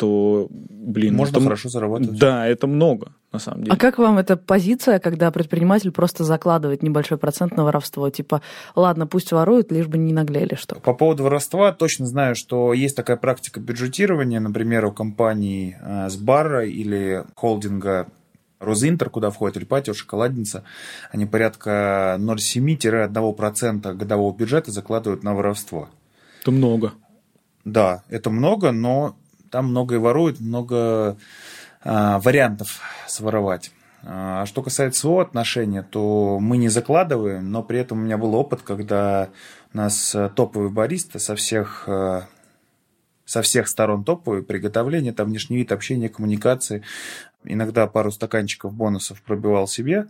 то, 0.00 0.46
блин, 0.50 1.14
Можно 1.14 1.36
это 1.36 1.44
хорошо 1.44 1.68
заработать. 1.68 2.18
Да, 2.18 2.46
это 2.46 2.66
много. 2.66 3.12
на 3.32 3.38
самом 3.38 3.64
деле. 3.64 3.74
А 3.74 3.76
как 3.76 3.98
вам 3.98 4.16
эта 4.16 4.38
позиция, 4.38 4.98
когда 4.98 5.30
предприниматель 5.30 5.90
просто 5.90 6.24
закладывает 6.24 6.82
небольшой 6.82 7.18
процент 7.18 7.54
на 7.54 7.64
воровство? 7.64 8.08
Типа, 8.08 8.40
ладно, 8.74 9.06
пусть 9.06 9.30
воруют, 9.30 9.70
лишь 9.70 9.88
бы 9.88 9.98
не 9.98 10.14
наглели, 10.14 10.54
что 10.54 10.76
По 10.76 10.94
поводу 10.94 11.24
воровства 11.24 11.70
точно 11.72 12.06
знаю, 12.06 12.34
что 12.34 12.72
есть 12.72 12.96
такая 12.96 13.18
практика 13.18 13.60
бюджетирования, 13.60 14.40
например, 14.40 14.86
у 14.86 14.92
компаний 14.92 15.76
э, 15.78 16.08
Сбара 16.08 16.64
или 16.64 17.26
холдинга 17.34 18.06
Розинтер, 18.58 19.10
куда 19.10 19.28
входит 19.28 19.58
Ильпатио, 19.58 19.92
Шоколадница, 19.92 20.64
они 21.10 21.26
порядка 21.26 22.16
0,7-1% 22.18 23.92
годового 23.92 24.34
бюджета 24.34 24.70
закладывают 24.70 25.24
на 25.24 25.34
воровство. 25.34 25.90
Это 26.40 26.52
много. 26.52 26.92
Да, 27.66 28.02
это 28.08 28.30
много, 28.30 28.72
но 28.72 29.14
там 29.50 29.66
много 29.66 29.96
и 29.96 29.98
воруют, 29.98 30.40
много 30.40 31.16
а, 31.82 32.18
вариантов 32.20 32.80
своровать. 33.06 33.72
А 34.02 34.46
что 34.46 34.62
касается 34.62 35.00
своего 35.00 35.20
отношения, 35.20 35.82
то 35.82 36.38
мы 36.40 36.56
не 36.56 36.68
закладываем, 36.68 37.50
но 37.50 37.62
при 37.62 37.80
этом 37.80 37.98
у 37.98 38.02
меня 38.02 38.16
был 38.16 38.34
опыт, 38.34 38.62
когда 38.62 39.28
у 39.74 39.76
нас 39.76 40.14
э, 40.14 40.30
топовый 40.34 40.70
бариста 40.70 41.18
со 41.18 41.36
всех 41.36 41.84
э, 41.86 42.22
со 43.26 43.42
всех 43.42 43.68
сторон 43.68 44.02
топовые 44.02 44.42
приготовление, 44.42 45.12
там 45.12 45.28
внешний 45.28 45.58
вид, 45.58 45.70
общение, 45.70 46.08
коммуникации. 46.08 46.82
Иногда 47.44 47.86
пару 47.86 48.10
стаканчиков 48.10 48.74
бонусов 48.74 49.22
пробивал 49.22 49.68
себе. 49.68 50.06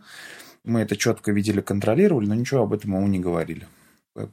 Мы 0.64 0.80
это 0.80 0.96
четко 0.96 1.32
видели, 1.32 1.60
контролировали, 1.60 2.26
но 2.26 2.34
ничего 2.34 2.62
об 2.62 2.72
этом 2.72 2.94
ему 2.94 3.06
не 3.08 3.18
говорили. 3.18 3.66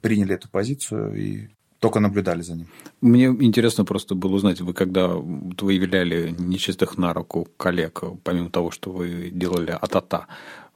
Приняли 0.02 0.36
эту 0.36 0.50
позицию 0.50 1.15
и 1.15 1.50
только 1.80 2.00
наблюдали 2.00 2.42
за 2.42 2.56
ним. 2.56 2.68
Мне 3.02 3.26
интересно 3.26 3.86
просто 3.86 4.16
было 4.16 4.36
узнать, 4.36 4.62
вы 4.62 4.74
когда 4.74 5.08
выявляли 5.08 6.36
нечистых 6.38 6.98
на 6.98 7.13
руку 7.13 7.48
коллег, 7.58 8.04
помимо 8.24 8.50
того, 8.50 8.72
что 8.72 8.92
вы 8.92 9.30
делали 9.32 9.72
атата, 9.72 10.28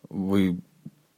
вы 0.10 0.58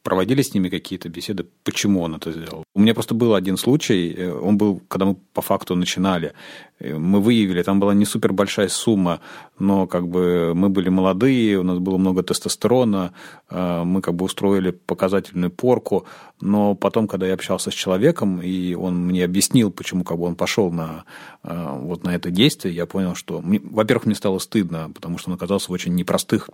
проводили 0.04 0.42
с 0.42 0.54
ними 0.54 0.70
какие-то 0.70 1.10
беседы, 1.10 1.46
почему 1.64 2.02
он 2.02 2.16
это 2.16 2.32
сделал. 2.32 2.64
У 2.76 2.80
меня 2.80 2.94
просто 2.94 3.16
был 3.16 3.34
один 3.34 3.58
случай, 3.58 4.14
э, 4.14 4.32
он 4.32 4.58
был, 4.58 4.82
когда 4.88 5.06
мы 5.06 5.16
по 5.34 5.42
факту 5.42 5.76
начинали, 5.76 6.34
э, 6.80 6.98
мы 6.98 7.22
выявили, 7.22 7.64
там 7.64 7.80
была 7.80 7.94
не 7.94 8.06
супер 8.06 8.34
большая 8.34 8.68
сумма, 8.68 9.20
но 9.60 9.88
как 9.88 10.08
бы 10.08 10.54
мы 10.56 10.70
были 10.70 10.90
молодые, 10.90 11.58
у 11.58 11.64
нас 11.64 11.80
было 11.80 11.98
много 11.98 12.22
тестостерона, 12.22 13.14
э, 13.50 13.84
мы 13.86 14.02
как 14.02 14.14
бы 14.14 14.26
устроили 14.26 14.72
показательную 14.72 15.52
порку, 15.52 16.06
но 16.42 16.76
потом, 16.76 17.08
когда 17.08 17.26
я 17.26 17.34
общался 17.34 17.72
с 17.72 17.74
человеком, 17.74 18.42
и 18.42 18.74
он 18.76 19.06
мне 19.08 19.24
объяснил, 19.24 19.72
почему 19.72 20.04
как 20.04 20.18
бы 20.18 20.26
он 20.26 20.36
пошел 20.36 20.72
на, 20.72 21.06
вот 21.44 22.04
на 22.04 22.16
это 22.16 22.30
действие, 22.32 22.76
я 22.76 22.86
понял, 22.86 23.16
что, 23.16 23.42
во-первых, 23.42 24.06
мне 24.06 24.16
стало 24.16 24.40
стыдно, 24.40 24.92
потому 24.94 25.18
что 25.18 25.30
он 25.30 25.36
оказался 25.36 25.70
в 25.70 25.74
очень 25.74 25.96
непростых 25.96 26.50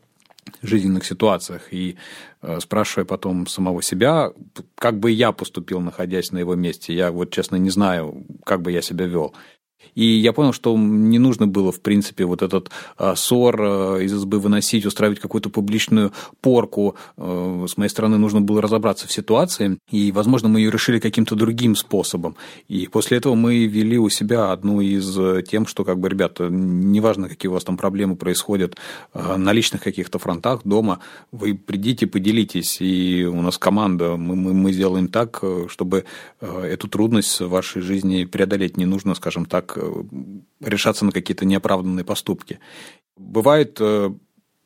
жизненных 0.61 1.05
ситуациях. 1.05 1.73
И 1.73 1.97
э, 2.41 2.59
спрашивая 2.59 3.05
потом 3.05 3.47
самого 3.47 3.81
себя, 3.81 4.31
как 4.75 4.99
бы 4.99 5.11
я 5.11 5.31
поступил, 5.31 5.79
находясь 5.79 6.31
на 6.31 6.39
его 6.39 6.55
месте, 6.55 6.93
я 6.93 7.11
вот 7.11 7.31
честно 7.31 7.57
не 7.57 7.69
знаю, 7.69 8.25
как 8.45 8.61
бы 8.61 8.71
я 8.71 8.81
себя 8.81 9.05
вел. 9.05 9.33
И 9.95 10.05
я 10.05 10.33
понял, 10.33 10.53
что 10.53 10.77
не 10.77 11.19
нужно 11.19 11.47
было, 11.47 11.71
в 11.71 11.81
принципе, 11.81 12.25
вот 12.25 12.41
этот 12.41 12.69
а, 12.97 13.15
ссор 13.15 13.61
а, 13.61 13.97
из 13.97 14.13
избы 14.13 14.39
выносить, 14.39 14.85
устраивать 14.85 15.19
какую-то 15.19 15.49
публичную 15.49 16.13
порку. 16.41 16.95
А, 17.17 17.65
с 17.67 17.77
моей 17.77 17.89
стороны 17.89 18.17
нужно 18.17 18.41
было 18.41 18.61
разобраться 18.61 19.07
в 19.07 19.11
ситуации, 19.11 19.77
и, 19.89 20.11
возможно, 20.11 20.49
мы 20.49 20.59
ее 20.59 20.71
решили 20.71 20.99
каким-то 20.99 21.35
другим 21.35 21.75
способом. 21.75 22.35
И 22.67 22.87
после 22.87 23.17
этого 23.17 23.35
мы 23.35 23.65
вели 23.65 23.97
у 23.97 24.09
себя 24.09 24.51
одну 24.51 24.81
из 24.81 25.17
тем, 25.47 25.65
что, 25.65 25.83
как 25.83 25.99
бы, 25.99 26.09
ребята, 26.09 26.47
неважно, 26.49 27.29
какие 27.29 27.49
у 27.49 27.53
вас 27.53 27.63
там 27.63 27.77
проблемы 27.77 28.15
происходят 28.15 28.77
на 29.13 29.51
личных 29.53 29.81
каких-то 29.81 30.19
фронтах 30.19 30.61
дома, 30.63 30.99
вы 31.31 31.55
придите, 31.55 32.07
поделитесь, 32.07 32.77
и 32.79 33.25
у 33.25 33.41
нас 33.41 33.57
команда, 33.57 34.15
мы, 34.15 34.35
мы, 34.35 34.53
мы 34.53 34.71
сделаем 34.71 35.07
так, 35.07 35.43
чтобы 35.67 36.05
эту 36.41 36.87
трудность 36.87 37.39
в 37.39 37.49
вашей 37.49 37.81
жизни 37.81 38.25
преодолеть. 38.25 38.77
Не 38.77 38.85
нужно, 38.85 39.15
скажем 39.15 39.45
так, 39.45 39.68
Э, 39.77 40.03
решаться 40.61 41.05
на 41.05 41.11
какие-то 41.11 41.45
неоправданные 41.45 42.03
поступки. 42.05 42.59
Бывает 43.17 43.77
э, 43.79 44.11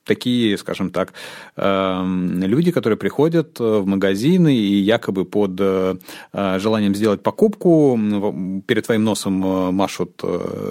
такие, 0.05 0.57
скажем 0.57 0.91
так, 0.91 1.13
эм, 1.55 2.41
люди, 2.43 2.71
которые 2.71 2.97
приходят 2.97 3.59
э, 3.59 3.63
в 3.63 3.85
магазины 3.85 4.55
и 4.55 4.75
якобы 4.79 5.25
под 5.25 5.51
э, 5.59 5.95
желанием 6.33 6.95
сделать 6.95 7.23
покупку 7.23 7.99
перед 8.67 8.85
твоим 8.85 9.03
носом 9.03 9.45
э, 9.45 9.71
машут 9.71 10.21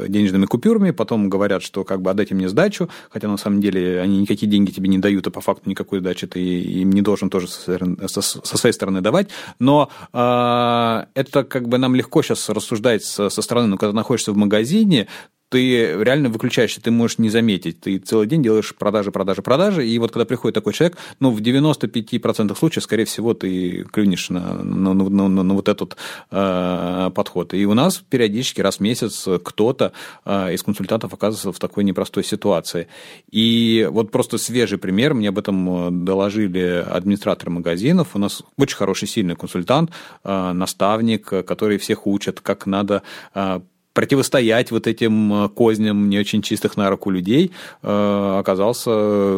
денежными 0.08 0.46
купюрами, 0.46 0.90
потом 0.90 1.28
говорят, 1.28 1.62
что 1.62 1.84
как 1.84 2.02
бы 2.02 2.10
отдайте 2.10 2.34
мне 2.34 2.48
сдачу, 2.48 2.88
хотя 3.10 3.28
на 3.28 3.36
самом 3.36 3.60
деле 3.60 4.00
они 4.00 4.18
никакие 4.18 4.50
деньги 4.50 4.70
тебе 4.70 4.88
не 4.88 4.98
дают, 4.98 5.26
а 5.26 5.30
по 5.30 5.40
факту 5.40 5.68
никакой 5.70 6.00
сдачи 6.00 6.26
ты 6.26 6.40
им 6.40 6.90
не 6.90 7.02
должен 7.02 7.30
тоже 7.30 7.48
со 7.48 8.22
своей 8.22 8.72
стороны 8.74 9.00
давать. 9.00 9.28
Но 9.58 9.90
это 10.12 11.44
как 11.44 11.68
бы 11.68 11.78
нам 11.78 11.94
легко 11.94 12.22
сейчас 12.22 12.48
рассуждать 12.48 13.04
со 13.04 13.30
стороны, 13.30 13.68
но 13.68 13.76
когда 13.76 13.92
находишься 13.92 14.32
в 14.32 14.36
магазине, 14.36 15.08
ты 15.52 16.02
реально 16.02 16.30
выключаешься, 16.30 16.80
ты 16.80 16.90
можешь 16.90 17.18
не 17.18 17.28
заметить. 17.28 17.80
Ты 17.80 17.98
целый 17.98 18.26
день 18.26 18.42
делаешь 18.42 18.74
продажи, 18.74 19.10
продажи, 19.12 19.42
продажи, 19.42 19.86
и 19.86 19.98
вот 19.98 20.10
когда 20.10 20.24
приходит 20.24 20.54
такой 20.54 20.72
человек, 20.72 20.96
ну, 21.20 21.30
в 21.30 21.40
95% 21.40 22.56
случаев, 22.56 22.82
скорее 22.82 23.04
всего, 23.04 23.34
ты 23.34 23.84
клюнешь 23.92 24.30
на, 24.30 24.54
на, 24.54 24.94
на, 24.94 25.28
на, 25.28 25.42
на 25.42 25.54
вот 25.54 25.68
этот 25.68 25.96
э, 26.30 27.10
подход. 27.14 27.52
И 27.52 27.66
у 27.66 27.74
нас 27.74 28.02
периодически 28.08 28.62
раз 28.62 28.78
в 28.78 28.80
месяц 28.80 29.28
кто-то 29.44 29.92
э, 30.24 30.54
из 30.54 30.62
консультантов 30.62 31.12
оказывается 31.12 31.52
в 31.52 31.58
такой 31.58 31.84
непростой 31.84 32.24
ситуации. 32.24 32.88
И 33.30 33.86
вот 33.90 34.10
просто 34.10 34.38
свежий 34.38 34.78
пример, 34.78 35.12
мне 35.12 35.28
об 35.28 35.38
этом 35.38 35.88
э, 35.88 35.90
доложили 35.90 36.82
администраторы 36.88 37.50
магазинов. 37.50 38.08
У 38.14 38.18
нас 38.18 38.42
очень 38.56 38.76
хороший, 38.76 39.06
сильный 39.06 39.36
консультант, 39.36 39.90
э, 40.24 40.52
наставник, 40.52 41.26
который 41.26 41.76
всех 41.76 42.06
учит, 42.06 42.40
как 42.40 42.64
надо 42.64 43.02
э, 43.34 43.60
противостоять 43.92 44.70
вот 44.70 44.86
этим 44.86 45.44
э, 45.44 45.48
козням 45.48 46.08
не 46.08 46.18
очень 46.18 46.42
чистых 46.42 46.76
на 46.76 46.90
руку 46.90 47.10
людей, 47.10 47.52
э, 47.82 48.36
оказался 48.38 48.90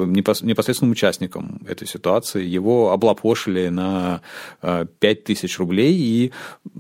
непосредственным 0.07 0.93
участником 0.93 1.61
этой 1.67 1.87
ситуации. 1.87 2.45
Его 2.45 2.93
облапошили 2.93 3.69
на 3.69 4.21
5 4.61 4.89
э, 5.03 5.15
тысяч 5.15 5.59
рублей, 5.59 5.95
и, 5.95 6.33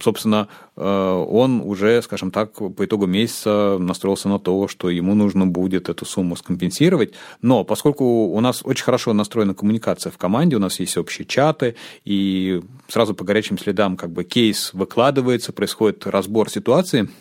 собственно, 0.02 0.48
он 0.76 1.60
уже, 1.60 2.02
скажем 2.02 2.32
так, 2.32 2.52
по 2.54 2.84
итогу 2.84 3.06
месяца 3.06 3.76
настроился 3.78 4.28
на 4.28 4.40
то, 4.40 4.66
что 4.66 4.90
ему 4.90 5.14
нужно 5.14 5.46
будет 5.46 5.88
эту 5.88 6.04
сумму 6.04 6.34
скомпенсировать. 6.34 7.14
Но 7.42 7.62
поскольку 7.62 8.04
у 8.04 8.40
нас 8.40 8.62
очень 8.64 8.84
хорошо 8.84 9.12
настроена 9.12 9.54
коммуникация 9.54 10.10
в 10.10 10.18
команде, 10.18 10.56
у 10.56 10.58
нас 10.58 10.80
есть 10.80 10.96
общие 10.96 11.26
чаты, 11.26 11.76
и 12.04 12.60
сразу 12.88 13.14
по 13.14 13.24
горячим 13.24 13.56
следам 13.56 13.96
как 13.96 14.10
бы 14.10 14.24
кейс 14.24 14.74
выкладывается, 14.74 15.52
происходит 15.52 16.06
разбор 16.08 16.50
ситуации– 16.50 17.08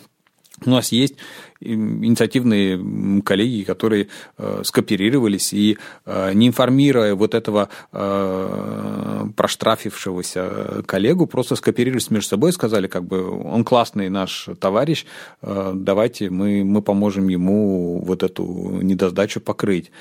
у 0.66 0.70
нас 0.70 0.92
есть 0.92 1.16
инициативные 1.60 3.22
коллеги, 3.24 3.64
которые 3.64 4.08
э, 4.38 4.62
скооперировались 4.64 5.54
и, 5.54 5.78
э, 6.06 6.34
не 6.34 6.48
информируя 6.48 7.16
вот 7.16 7.34
этого 7.34 7.70
э, 7.92 9.26
проштрафившегося 9.36 10.84
коллегу, 10.86 11.26
просто 11.26 11.56
скооперировались 11.56 12.12
между 12.12 12.30
собой 12.30 12.50
и 12.52 12.54
сказали, 12.54 12.88
как 12.88 13.06
бы, 13.06 13.30
он 13.30 13.64
классный 13.64 14.10
наш 14.10 14.50
товарищ, 14.60 15.06
давайте 15.42 16.30
мы, 16.30 16.64
мы 16.64 16.82
поможем 16.82 17.28
ему 17.28 18.00
вот 18.04 18.24
эту 18.24 18.44
недосдачу 18.82 19.40
покрыть. 19.40 19.92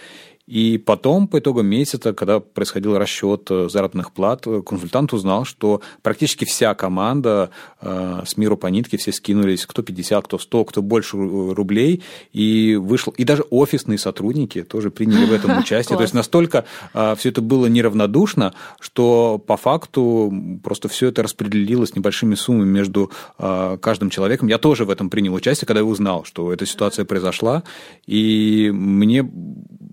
И 0.53 0.77
потом, 0.77 1.29
по 1.29 1.39
итогам 1.39 1.65
месяца, 1.65 2.13
когда 2.13 2.39
происходил 2.39 2.99
расчет 2.99 3.47
э, 3.49 3.71
заработных 3.71 4.13
плат, 4.13 4.47
э, 4.47 4.61
консультант 4.61 5.15
узнал, 5.15 5.47
что 5.47 5.81
практически 6.03 6.45
вся 6.45 6.75
команда 6.75 7.49
э, 7.81 8.23
с 8.27 8.37
миру 8.37 8.59
по 8.59 8.67
нитке, 8.67 8.99
все 8.99 9.13
скинулись, 9.13 9.65
кто 9.65 9.83
50, 9.83 10.27
кто 10.27 10.39
100, 10.39 10.65
кто 10.67 10.83
больше 10.83 11.17
рублей, 11.17 12.03
и 12.35 12.77
вышел, 12.77 13.15
и 13.17 13.25
даже 13.25 13.45
офисные 13.49 13.97
сотрудники 13.97 14.63
тоже 14.63 14.91
приняли 14.91 15.25
в 15.25 15.33
этом 15.33 15.57
участие. 15.59 15.97
То 15.97 16.03
есть 16.03 16.13
настолько 16.13 16.67
все 16.93 17.31
это 17.31 17.41
было 17.41 17.65
неравнодушно, 17.65 18.53
что 18.79 19.39
по 19.39 19.57
факту 19.57 20.31
просто 20.63 20.89
все 20.91 21.09
это 21.09 21.23
распределилось 21.23 21.97
небольшими 21.97 22.35
суммами 22.35 22.69
между 22.69 23.11
каждым 23.39 24.11
человеком. 24.11 24.49
Я 24.49 24.59
тоже 24.59 24.85
в 24.85 24.91
этом 24.91 25.09
принял 25.09 25.33
участие, 25.33 25.67
когда 25.67 25.81
я 25.81 25.87
узнал, 25.87 26.25
что 26.25 26.53
эта 26.53 26.67
ситуация 26.67 27.07
произошла, 27.07 27.63
и 28.07 28.71
мне 28.71 29.27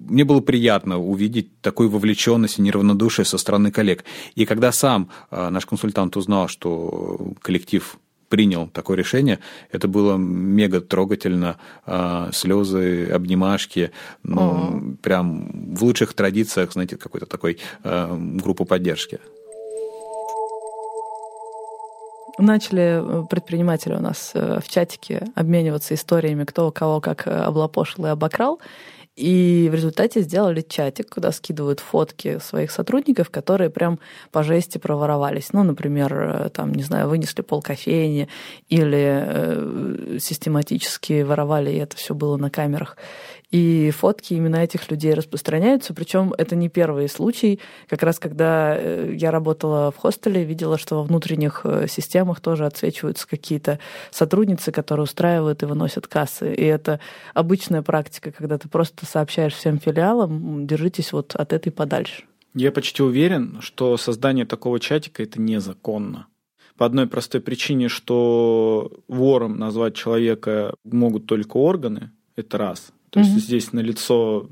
мне 0.09 0.23
было 0.23 0.41
приятно 0.49 0.97
увидеть 0.97 1.61
такую 1.61 1.91
вовлеченность 1.91 2.57
и 2.57 2.63
неравнодушие 2.63 3.23
со 3.23 3.37
стороны 3.37 3.69
коллег. 3.69 4.03
И 4.33 4.47
когда 4.47 4.71
сам 4.71 5.09
а, 5.29 5.51
наш 5.51 5.67
консультант 5.67 6.17
узнал, 6.17 6.47
что 6.47 7.33
коллектив 7.43 7.99
принял 8.29 8.67
такое 8.67 8.97
решение, 8.97 9.37
это 9.71 9.87
было 9.87 10.17
мега 10.17 10.81
трогательно, 10.81 11.57
а, 11.85 12.31
слезы, 12.33 13.11
обнимашки, 13.13 13.91
ну, 14.23 14.41
О. 14.41 14.81
прям 15.03 15.75
в 15.75 15.83
лучших 15.83 16.13
традициях, 16.13 16.73
знаете, 16.73 16.97
какой-то 16.97 17.27
такой 17.27 17.59
а, 17.83 18.17
группы 18.17 18.65
поддержки. 18.65 19.19
Начали 22.39 23.01
э, 23.01 23.25
предприниматели 23.29 23.93
у 23.93 23.99
нас 23.99 24.31
э, 24.33 24.59
в 24.65 24.69
чатике 24.69 25.27
обмениваться 25.35 25.93
историями, 25.93 26.45
кто 26.45 26.71
кого 26.71 27.01
как 27.01 27.27
э, 27.27 27.31
облапошил 27.31 28.05
и 28.05 28.09
обокрал. 28.09 28.59
И 29.19 29.67
в 29.69 29.75
результате 29.75 30.21
сделали 30.21 30.61
чатик, 30.61 31.09
куда 31.09 31.33
скидывают 31.33 31.81
фотки 31.81 32.39
своих 32.39 32.71
сотрудников, 32.71 33.29
которые 33.29 33.69
прям 33.69 33.99
по 34.31 34.43
жести 34.43 34.77
проворовались. 34.77 35.51
Ну, 35.51 35.63
например, 35.63 36.13
э, 36.13 36.49
там, 36.53 36.73
не 36.73 36.83
знаю, 36.83 37.09
вынесли 37.09 37.41
пол 37.41 37.61
кофейни 37.61 38.29
или 38.69 39.23
э, 39.27 40.19
систематически 40.21 41.23
воровали, 41.23 41.69
и 41.69 41.79
это 41.79 41.97
все 41.97 42.15
было 42.15 42.37
на 42.37 42.49
камерах. 42.49 42.95
И 43.51 43.89
фотки 43.91 44.35
именно 44.35 44.57
этих 44.57 44.91
людей 44.91 45.13
распространяются. 45.13 45.95
Причем 45.95 46.33
это 46.37 46.55
не 46.55 46.69
первый 46.69 47.09
случай. 47.09 47.59
Как 47.87 48.03
раз 48.03 48.19
когда 48.19 48.75
э, 48.77 49.13
я 49.15 49.31
работала 49.31 49.91
в 49.91 49.97
хостеле, 49.97 50.43
видела, 50.43 50.77
что 50.77 50.97
во 50.97 51.03
внутренних 51.03 51.61
э, 51.63 51.87
системах 51.87 52.41
тоже 52.41 52.67
отсвечиваются 52.67 53.27
какие-то 53.27 53.79
сотрудницы, 54.11 54.71
которые 54.71 55.05
устраивают 55.05 55.63
и 55.63 55.65
выносят 55.65 56.07
кассы. 56.07 56.53
И 56.53 56.63
это 56.63 56.99
обычная 57.33 57.81
практика, 57.81 58.31
когда 58.31 58.59
ты 58.59 58.69
просто 58.69 59.07
сообщаешь 59.07 59.53
всем 59.53 59.79
филиалам, 59.79 60.67
держитесь 60.67 61.11
вот 61.11 61.35
от 61.35 61.51
этой 61.51 61.71
подальше. 61.71 62.25
Я 62.53 62.71
почти 62.71 63.01
уверен, 63.01 63.59
что 63.61 63.97
создание 63.97 64.45
такого 64.45 64.79
чатика 64.79 65.23
это 65.23 65.41
незаконно. 65.41 66.27
По 66.77 66.85
одной 66.85 67.07
простой 67.07 67.41
причине, 67.41 67.89
что 67.89 68.91
вором 69.07 69.57
назвать 69.57 69.95
человека 69.95 70.75
могут 70.83 71.25
только 71.25 71.57
органы, 71.57 72.11
это 72.35 72.57
раз. 72.57 72.93
То 73.09 73.19
есть 73.19 73.31
здесь 73.31 73.73
налицо 73.73 74.47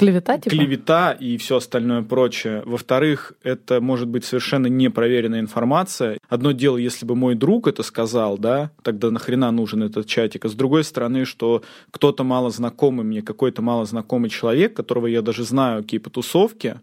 Клевета, 0.00 0.38
типа? 0.38 0.56
Клевета 0.56 1.12
и 1.12 1.36
все 1.36 1.56
остальное 1.56 2.00
прочее. 2.00 2.62
Во-вторых, 2.64 3.34
это 3.42 3.82
может 3.82 4.08
быть 4.08 4.24
совершенно 4.24 4.66
непроверенная 4.66 5.40
информация. 5.40 6.16
Одно 6.26 6.52
дело, 6.52 6.78
если 6.78 7.04
бы 7.04 7.14
мой 7.14 7.34
друг 7.34 7.68
это 7.68 7.82
сказал, 7.82 8.38
да, 8.38 8.70
тогда 8.82 9.10
нахрена 9.10 9.50
нужен 9.50 9.82
этот 9.82 10.06
чатик. 10.06 10.46
А 10.46 10.48
с 10.48 10.54
другой 10.54 10.84
стороны, 10.84 11.26
что 11.26 11.62
кто-то 11.90 12.24
мало 12.24 12.48
знакомый 12.48 13.04
мне, 13.04 13.20
какой-то 13.20 13.60
мало 13.60 13.84
знакомый 13.84 14.30
человек, 14.30 14.74
которого 14.74 15.06
я 15.06 15.20
даже 15.20 15.44
знаю, 15.44 15.82
какие 15.82 16.00
потусовки, 16.00 16.80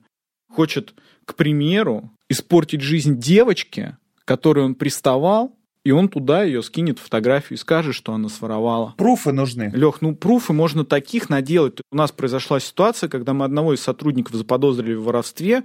хочет, 0.47 0.93
к 1.25 1.33
примеру, 1.33 2.11
испортить 2.29 2.81
жизнь 2.81 3.19
девочке, 3.19 3.97
которой 4.25 4.63
он 4.63 4.75
приставал, 4.75 5.56
и 5.87 5.91
он 5.91 6.09
туда 6.09 6.43
ее 6.43 6.61
скинет 6.63 6.99
фотографию 6.99 7.57
и 7.57 7.61
скажет, 7.61 7.95
что 7.95 8.11
она 8.11 8.27
своровала. 8.27 8.93
Пруфы 8.97 9.31
нужны. 9.31 9.71
Лех, 9.73 10.01
ну 10.01 10.13
пруфы 10.13 10.51
можно 10.51 10.83
таких 10.83 11.29
наделать. 11.29 11.79
У 11.93 11.95
нас 11.95 12.11
произошла 12.11 12.59
ситуация, 12.59 13.07
когда 13.07 13.31
мы 13.31 13.45
одного 13.45 13.73
из 13.73 13.79
сотрудников 13.79 14.35
заподозрили 14.35 14.95
в 14.95 15.05
воровстве, 15.05 15.63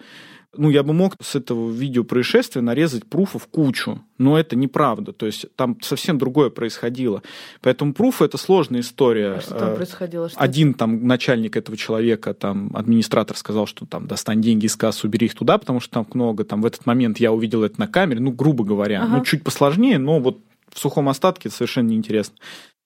ну, 0.54 0.68
я 0.68 0.82
бы 0.82 0.92
мог 0.92 1.14
с 1.22 1.34
этого 1.34 1.70
видео 1.70 2.04
происшествия 2.04 2.60
нарезать 2.60 3.06
пруфов 3.06 3.46
кучу, 3.46 4.02
но 4.18 4.38
это 4.38 4.54
неправда. 4.54 5.12
То 5.12 5.26
есть 5.26 5.46
там 5.56 5.78
совсем 5.80 6.18
другое 6.18 6.50
происходило. 6.50 7.22
Поэтому 7.62 7.94
пруф 7.94 8.20
это 8.20 8.36
сложная 8.36 8.80
история. 8.80 9.34
А 9.34 9.40
что 9.40 9.54
там 9.54 9.74
происходило? 9.74 10.28
Что 10.28 10.38
Один 10.38 10.70
это? 10.70 10.80
там 10.80 11.06
начальник 11.06 11.56
этого 11.56 11.76
человека, 11.76 12.34
там 12.34 12.70
администратор 12.74 13.36
сказал, 13.36 13.66
что 13.66 13.86
там 13.86 14.06
достань 14.06 14.42
деньги 14.42 14.66
из 14.66 14.76
кассы, 14.76 15.06
убери 15.06 15.26
их 15.26 15.34
туда, 15.34 15.56
потому 15.56 15.80
что 15.80 15.90
там 15.90 16.06
много. 16.12 16.44
Там 16.44 16.60
в 16.60 16.66
этот 16.66 16.84
момент 16.84 17.18
я 17.18 17.32
увидел 17.32 17.62
это 17.62 17.80
на 17.80 17.86
камере, 17.86 18.20
ну, 18.20 18.30
грубо 18.30 18.62
говоря. 18.62 19.02
Ага. 19.02 19.16
Ну, 19.16 19.24
чуть 19.24 19.42
посложнее, 19.42 19.98
но 19.98 20.20
вот 20.20 20.38
в 20.68 20.78
сухом 20.78 21.08
остатке 21.08 21.48
это 21.48 21.56
совершенно 21.56 21.88
неинтересно. 21.88 22.36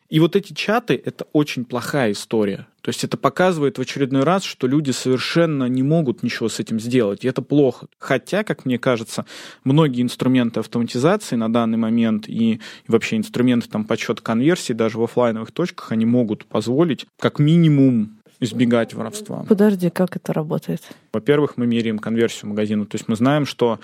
И 0.08 0.20
вот 0.20 0.36
эти 0.36 0.52
чаты— 0.52 1.00
это 1.04 1.26
очень 1.32 1.64
плохая 1.64 2.12
история. 2.12 2.66
То 2.80 2.90
есть 2.90 3.02
это 3.02 3.16
показывает 3.16 3.78
в 3.78 3.80
очередной 3.80 4.22
раз, 4.22 4.44
что 4.44 4.68
люди 4.68 4.92
совершенно 4.92 5.64
не 5.64 5.82
могут 5.82 6.22
ничего 6.22 6.48
с 6.48 6.60
этим 6.60 6.78
сделать, 6.78 7.24
и 7.24 7.28
это 7.28 7.42
плохо. 7.42 7.88
Хотя, 7.98 8.44
как 8.44 8.64
мне 8.64 8.78
кажется, 8.78 9.26
многие 9.64 10.02
инструменты 10.02 10.60
автоматизации 10.60 11.34
на 11.34 11.52
данный 11.52 11.78
момент 11.78 12.28
и, 12.28 12.60
вообще 12.86 13.16
инструменты 13.16 13.68
там 13.68 13.84
подсчета 13.84 14.22
конверсии 14.22 14.72
даже 14.72 14.98
в 14.98 15.02
офлайновых 15.02 15.50
точках, 15.50 15.90
они 15.90 16.06
могут 16.06 16.44
позволить 16.46 17.06
как 17.18 17.40
минимум 17.40 18.15
избегать 18.40 18.94
воровства. 18.94 19.44
Подожди, 19.48 19.90
как 19.90 20.16
это 20.16 20.32
работает? 20.32 20.82
Во-первых, 21.12 21.56
мы 21.56 21.66
меряем 21.66 21.98
конверсию 21.98 22.50
магазина. 22.50 22.84
То 22.86 22.96
есть 22.96 23.08
мы 23.08 23.16
знаем, 23.16 23.46
что 23.46 23.78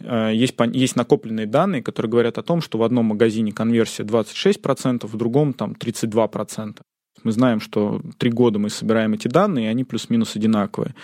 э, 0.00 0.30
есть, 0.34 0.54
есть 0.72 0.96
накопленные 0.96 1.46
данные, 1.46 1.82
которые 1.82 2.10
говорят 2.10 2.38
о 2.38 2.42
том, 2.42 2.60
что 2.60 2.78
в 2.78 2.82
одном 2.82 3.06
магазине 3.06 3.52
конверсия 3.52 4.04
26%, 4.04 5.06
в 5.06 5.16
другом 5.16 5.52
там 5.52 5.72
32%. 5.72 6.78
Мы 7.24 7.32
знаем, 7.32 7.60
что 7.60 8.00
три 8.16 8.30
года 8.30 8.58
мы 8.58 8.70
собираем 8.70 9.12
эти 9.12 9.28
данные, 9.28 9.66
и 9.66 9.68
они 9.68 9.84
плюс-минус 9.84 10.36
одинаковые. 10.36 10.94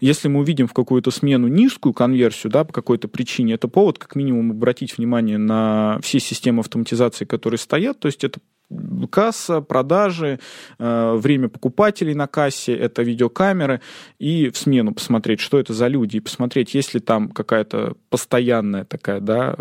Если 0.00 0.28
мы 0.28 0.40
увидим 0.40 0.66
в 0.66 0.72
какую-то 0.72 1.10
смену 1.10 1.48
низкую 1.48 1.92
конверсию, 1.92 2.50
да, 2.50 2.64
по 2.64 2.72
какой-то 2.72 3.08
причине, 3.08 3.54
это 3.54 3.68
повод 3.68 3.98
как 3.98 4.14
минимум 4.16 4.52
обратить 4.52 4.96
внимание 4.96 5.38
на 5.38 5.98
все 6.02 6.20
системы 6.20 6.60
автоматизации, 6.60 7.24
которые 7.24 7.58
стоят. 7.58 8.00
То 8.00 8.06
есть 8.06 8.24
это 8.24 8.40
касса, 9.10 9.60
продажи, 9.60 10.40
э, 10.78 11.14
время 11.16 11.48
покупателей 11.48 12.14
на 12.14 12.26
кассе, 12.26 12.74
это 12.74 13.02
видеокамеры, 13.02 13.80
и 14.18 14.50
в 14.50 14.58
смену 14.58 14.92
посмотреть, 14.92 15.40
что 15.40 15.58
это 15.58 15.72
за 15.72 15.86
люди, 15.86 16.18
и 16.18 16.20
посмотреть, 16.20 16.74
есть 16.74 16.94
ли 16.94 17.00
там 17.00 17.28
какая-то 17.28 17.94
постоянная 18.10 18.84
такая, 18.84 19.20
да, 19.20 19.56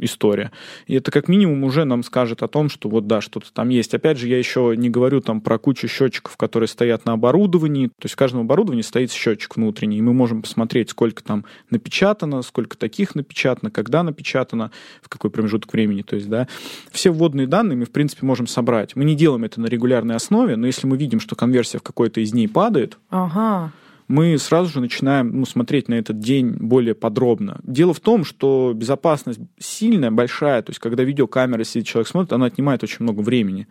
история. 0.00 0.52
И 0.86 0.94
это 0.94 1.10
как 1.10 1.28
минимум 1.28 1.64
уже 1.64 1.84
нам 1.84 2.02
скажет 2.02 2.42
о 2.42 2.48
том, 2.48 2.68
что 2.68 2.88
вот 2.88 3.06
да, 3.06 3.20
что-то 3.20 3.52
там 3.52 3.68
есть. 3.68 3.94
Опять 3.94 4.18
же, 4.18 4.28
я 4.28 4.38
еще 4.38 4.74
не 4.76 4.90
говорю 4.90 5.20
там 5.20 5.40
про 5.40 5.58
кучу 5.58 5.88
счетчиков, 5.88 6.36
которые 6.36 6.68
стоят 6.68 7.04
на 7.04 7.14
оборудовании. 7.14 7.88
То 7.88 8.04
есть 8.04 8.14
в 8.14 8.18
каждом 8.18 8.42
оборудовании 8.42 8.82
стоит 8.82 9.12
счетчик 9.12 9.56
внутренний, 9.56 9.98
и 9.98 10.02
мы 10.02 10.12
можем 10.12 10.42
посмотреть, 10.42 10.90
сколько 10.90 11.22
там 11.22 11.44
напечатано, 11.70 12.42
сколько 12.42 12.76
таких 12.76 13.14
напечатано, 13.14 13.70
когда 13.70 14.02
напечатано, 14.02 14.70
в 15.02 15.08
какой 15.08 15.30
промежуток 15.30 15.72
времени. 15.72 16.02
То 16.02 16.16
есть, 16.16 16.28
да, 16.28 16.46
все 16.90 17.10
вводные 17.10 17.46
данные 17.46 17.76
мы, 17.76 17.84
в 17.84 17.90
принципе, 17.90 18.26
можем 18.28 18.46
собрать. 18.46 18.94
Мы 18.94 19.04
не 19.04 19.16
делаем 19.16 19.44
это 19.44 19.60
на 19.60 19.66
регулярной 19.66 20.14
основе, 20.14 20.56
но 20.56 20.66
если 20.66 20.86
мы 20.86 20.96
видим, 20.96 21.18
что 21.18 21.34
конверсия 21.34 21.78
в 21.78 21.82
какой-то 21.82 22.20
из 22.20 22.30
дней 22.30 22.48
падает, 22.48 22.98
ага 23.10 23.72
мы 24.08 24.38
сразу 24.38 24.70
же 24.70 24.80
начинаем 24.80 25.38
ну, 25.38 25.44
смотреть 25.44 25.88
на 25.88 25.94
этот 25.94 26.18
день 26.18 26.52
более 26.52 26.94
подробно. 26.94 27.60
Дело 27.62 27.92
в 27.92 28.00
том, 28.00 28.24
что 28.24 28.72
безопасность 28.74 29.38
сильная, 29.58 30.10
большая, 30.10 30.62
то 30.62 30.70
есть 30.70 30.80
когда 30.80 31.04
видеокамера 31.04 31.62
сидит, 31.62 31.86
человек 31.86 32.08
смотрит, 32.08 32.32
она 32.32 32.46
отнимает 32.46 32.82
очень 32.82 33.02
много 33.02 33.20
времени. 33.20 33.68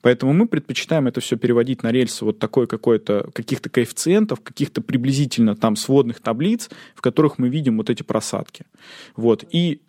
Поэтому 0.00 0.32
мы 0.32 0.46
предпочитаем 0.46 1.08
это 1.08 1.20
все 1.20 1.36
переводить 1.36 1.82
на 1.82 1.90
рельсы 1.90 2.24
вот 2.24 2.38
такой 2.38 2.68
какой-то, 2.68 3.28
каких-то 3.34 3.70
коэффициентов, 3.70 4.40
каких-то 4.40 4.82
приблизительно 4.82 5.56
там 5.56 5.74
сводных 5.74 6.20
таблиц, 6.20 6.70
в 6.94 7.00
которых 7.00 7.38
мы 7.38 7.48
видим 7.48 7.76
вот 7.76 7.90
эти 7.90 8.04
просадки. 8.04 8.64
Вот. 9.16 9.44
И 9.50 9.80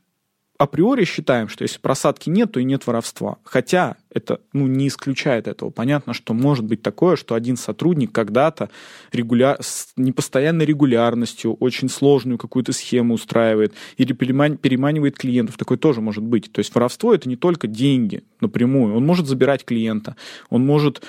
априори 0.63 1.05
считаем, 1.05 1.47
что 1.47 1.63
если 1.63 1.79
просадки 1.79 2.29
нет, 2.29 2.51
то 2.51 2.59
и 2.59 2.63
нет 2.63 2.87
воровства. 2.87 3.37
Хотя 3.43 3.95
это 4.09 4.39
ну, 4.53 4.67
не 4.67 4.87
исключает 4.87 5.47
этого. 5.47 5.69
Понятно, 5.69 6.13
что 6.13 6.33
может 6.33 6.65
быть 6.65 6.81
такое, 6.81 7.15
что 7.15 7.35
один 7.35 7.57
сотрудник 7.57 8.11
когда-то 8.11 8.69
регуляр... 9.11 9.57
с 9.61 9.89
непостоянной 9.97 10.65
регулярностью 10.65 11.55
очень 11.55 11.89
сложную 11.89 12.37
какую-то 12.37 12.73
схему 12.73 13.13
устраивает 13.13 13.73
или 13.97 14.13
переманивает 14.13 15.17
клиентов. 15.17 15.57
Такое 15.57 15.77
тоже 15.77 16.01
может 16.01 16.23
быть. 16.23 16.51
То 16.51 16.59
есть 16.59 16.73
воровство— 16.73 17.13
это 17.15 17.29
не 17.29 17.35
только 17.35 17.67
деньги 17.67 18.23
напрямую. 18.39 18.95
Он 18.95 19.05
может 19.05 19.27
забирать 19.27 19.65
клиента, 19.65 20.15
он 20.49 20.65
может 20.65 21.03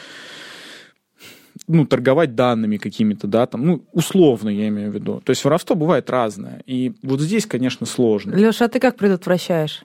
ну, 1.66 1.86
торговать 1.86 2.34
данными 2.34 2.76
какими-то, 2.76 3.26
да, 3.26 3.46
там, 3.46 3.64
ну, 3.64 3.84
условно 3.92 4.48
я 4.48 4.68
имею 4.68 4.90
в 4.90 4.94
виду. 4.94 5.20
То 5.24 5.30
есть 5.30 5.44
воровство 5.44 5.74
бывает 5.74 6.10
разное. 6.10 6.62
И 6.66 6.94
вот 7.02 7.20
здесь, 7.20 7.46
конечно, 7.46 7.86
сложно. 7.86 8.34
Леша, 8.34 8.66
а 8.66 8.68
ты 8.68 8.80
как 8.80 8.96
предотвращаешь? 8.96 9.84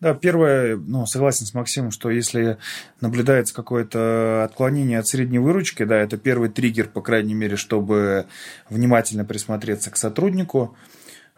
Да, 0.00 0.12
первое, 0.12 0.76
ну, 0.76 1.06
согласен 1.06 1.46
с 1.46 1.54
Максимом, 1.54 1.90
что 1.90 2.10
если 2.10 2.58
наблюдается 3.00 3.54
какое-то 3.54 4.44
отклонение 4.44 4.98
от 4.98 5.06
средней 5.06 5.38
выручки, 5.38 5.84
да, 5.84 5.96
это 5.96 6.18
первый 6.18 6.50
триггер, 6.50 6.88
по 6.88 7.00
крайней 7.00 7.32
мере, 7.32 7.56
чтобы 7.56 8.26
внимательно 8.68 9.24
присмотреться 9.24 9.90
к 9.90 9.96
сотруднику. 9.96 10.76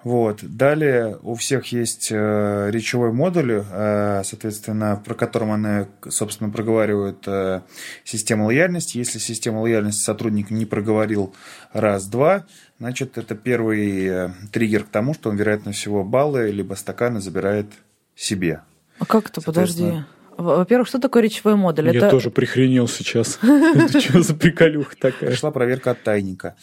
Вот. 0.07 0.39
Далее 0.45 1.19
у 1.23 1.35
всех 1.35 1.73
есть 1.73 2.13
э, 2.13 2.71
речевой 2.71 3.11
модуль, 3.13 3.65
э, 3.69 4.23
соответственно, 4.25 5.03
про 5.05 5.15
котором 5.15 5.51
они, 5.51 5.87
собственно, 6.09 6.49
проговаривают 6.49 7.27
э, 7.27 7.63
систему 8.05 8.45
лояльности. 8.47 8.99
Если 8.99 9.19
система 9.19 9.63
лояльности 9.63 10.05
сотрудник 10.05 10.51
не 10.51 10.65
проговорил 10.65 11.35
раз-два, 11.73 12.47
значит, 12.79 13.19
это 13.19 13.35
первый 13.35 14.07
э, 14.07 14.31
триггер 14.53 14.85
к 14.85 14.91
тому, 14.91 15.13
что 15.13 15.29
он, 15.29 15.35
вероятно 15.35 15.73
всего, 15.73 16.05
баллы 16.05 16.53
либо 16.53 16.75
стаканы 16.75 17.21
забирает 17.21 17.67
себе. 18.15 18.63
А 19.01 19.07
как 19.07 19.31
это, 19.31 19.41
подожди? 19.41 20.05
Во-первых, 20.37 20.87
что 20.87 20.99
такое 20.99 21.23
речевой 21.23 21.57
модуль? 21.57 21.87
Я 21.87 21.97
это... 21.97 22.11
тоже 22.11 22.31
прихренел 22.31 22.89
сейчас. 22.89 23.39
Это 23.43 24.01
что 24.01 24.21
за 24.23 24.35
приколюха 24.35 24.95
такая? 24.95 25.31
Пришла 25.31 25.51
проверка 25.51 25.93
от 25.93 26.03
тайника. 26.03 26.57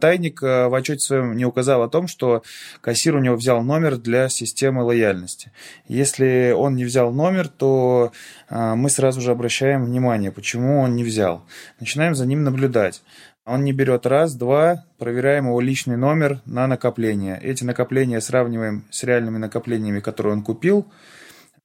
Тайник 0.00 0.42
э, 0.42 0.68
в 0.68 0.74
отчете 0.74 1.00
своем 1.00 1.36
не 1.36 1.44
указал 1.44 1.82
о 1.82 1.88
том, 1.88 2.08
что 2.08 2.42
кассир 2.80 3.16
у 3.16 3.18
него 3.18 3.36
взял 3.36 3.62
номер 3.62 3.98
для 3.98 4.30
системы 4.30 4.82
лояльности. 4.82 5.52
Если 5.88 6.54
он 6.56 6.76
не 6.76 6.84
взял 6.84 7.12
номер, 7.12 7.48
то 7.48 8.12
э, 8.48 8.74
мы 8.74 8.88
сразу 8.88 9.20
же 9.20 9.30
обращаем 9.30 9.84
внимание, 9.84 10.32
почему 10.32 10.80
он 10.80 10.96
не 10.96 11.04
взял. 11.04 11.44
Начинаем 11.80 12.14
за 12.14 12.24
ним 12.24 12.44
наблюдать. 12.44 13.02
Он 13.44 13.62
не 13.62 13.74
берет 13.74 14.06
раз, 14.06 14.34
два, 14.36 14.84
проверяем 14.98 15.46
его 15.46 15.60
личный 15.60 15.98
номер 15.98 16.40
на 16.46 16.66
накопление. 16.66 17.38
Эти 17.42 17.64
накопления 17.64 18.22
сравниваем 18.22 18.86
с 18.90 19.02
реальными 19.02 19.36
накоплениями, 19.36 20.00
которые 20.00 20.32
он 20.32 20.42
купил, 20.42 20.86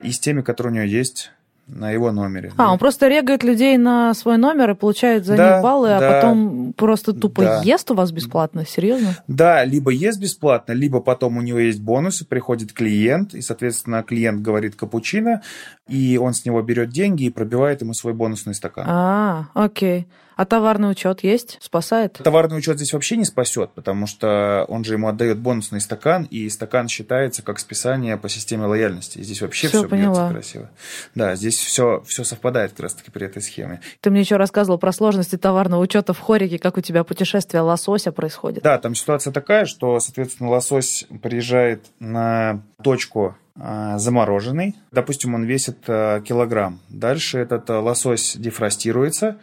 и 0.02 0.12
с 0.12 0.20
теми, 0.20 0.42
которые 0.42 0.74
у 0.74 0.76
него 0.76 0.86
есть 0.86 1.32
на 1.68 1.92
его 1.92 2.12
номере. 2.12 2.52
А, 2.58 2.72
он 2.72 2.78
просто 2.78 3.08
регает 3.08 3.44
людей 3.44 3.78
на 3.78 4.14
свой 4.14 4.38
номер 4.38 4.72
и 4.72 4.76
получает 4.76 5.26
за 5.26 5.38
да, 5.38 5.56
них 5.56 5.64
баллы, 5.64 5.92
а 5.92 6.00
да, 6.00 6.10
а 6.10 6.22
потом 6.22 6.74
просто 6.74 7.14
тупо 7.14 7.44
да. 7.44 7.62
ест 7.64 7.90
у 7.92 7.96
вас 7.96 8.12
бесплатно? 8.12 8.66
Серьезно? 8.66 9.18
Да, 9.28 9.64
либо 9.64 9.92
ест 9.92 10.20
бесплатно, 10.20 10.74
либо 10.74 11.00
потом 11.00 11.38
у 11.38 11.42
него 11.42 11.60
есть 11.60 11.82
бонусы, 11.82 12.26
приходит 12.26 12.74
клиент, 12.74 13.34
и, 13.34 13.42
соответственно, 13.42 14.04
клиент 14.04 14.42
говорит 14.42 14.76
капучино, 14.76 15.42
и 15.88 16.18
он 16.18 16.34
с 16.34 16.46
него 16.46 16.62
берет 16.62 16.90
деньги 16.90 17.26
и 17.26 17.30
пробивает 17.30 17.82
ему 17.82 17.94
свой 17.94 18.14
бонусный 18.14 18.54
стакан. 18.54 18.86
А, 18.88 19.50
окей. 19.54 20.08
А 20.36 20.46
товарный 20.46 20.90
учет 20.90 21.24
есть? 21.24 21.58
Спасает? 21.62 22.14
Товарный 22.14 22.58
учет 22.58 22.78
здесь 22.78 22.94
вообще 22.94 23.18
не 23.18 23.26
спасет, 23.26 23.72
потому 23.76 24.08
что 24.08 24.66
он 24.68 24.84
же 24.84 24.94
ему 24.94 25.08
отдает 25.08 25.38
бонусный 25.38 25.80
стакан, 25.80 26.24
и 26.24 26.50
стакан 26.50 26.88
считается 26.88 27.44
как 27.44 27.60
списание 27.60 28.18
по 28.18 28.30
системе 28.30 28.66
лояльности. 28.66 29.22
Здесь 29.22 29.42
вообще 29.42 29.68
все, 29.68 29.86
все 29.86 29.96
бьется 29.96 30.30
красиво. 30.32 30.70
Да, 31.14 31.36
здесь 31.36 31.58
все, 31.60 32.04
все 32.08 32.24
совпадает 32.24 32.72
как 32.72 32.82
раз-таки 32.82 33.12
при 33.12 33.28
этой 33.28 33.42
схеме. 33.42 33.82
Ты 34.02 34.10
мне 34.10 34.22
еще 34.22 34.38
рассказывал 34.38 34.80
про 34.80 34.92
сложности 34.92 35.38
товарного 35.38 35.82
учета 35.82 36.14
в 36.14 36.20
хорике, 36.20 36.58
как 36.58 36.78
у 36.78 36.82
тебя 36.82 37.04
путешествие 37.04 37.62
лосося 37.62 38.12
происходит. 38.12 38.64
Да, 38.64 38.80
там 38.80 38.96
ситуация 38.96 39.32
такая, 39.32 39.66
что, 39.66 40.00
соответственно, 40.00 40.50
лосось 40.50 41.06
приезжает 41.22 41.86
на 42.00 42.64
точку 42.82 43.36
замороженный. 43.56 44.76
Допустим, 44.92 45.36
он 45.36 45.44
весит 45.44 45.78
а, 45.88 46.22
килограмм. 46.22 46.80
Дальше 46.90 47.38
этот 47.38 47.70
а, 47.70 47.80
лосось 47.80 48.36
дефростируется, 48.36 49.38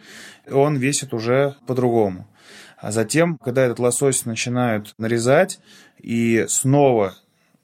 он 0.51 0.75
весит 0.75 1.13
уже 1.13 1.55
по-другому. 1.65 2.27
А 2.77 2.91
затем, 2.91 3.37
когда 3.37 3.63
этот 3.63 3.79
лосось 3.79 4.25
начинают 4.25 4.95
нарезать 4.97 5.59
и 5.99 6.45
снова 6.49 7.15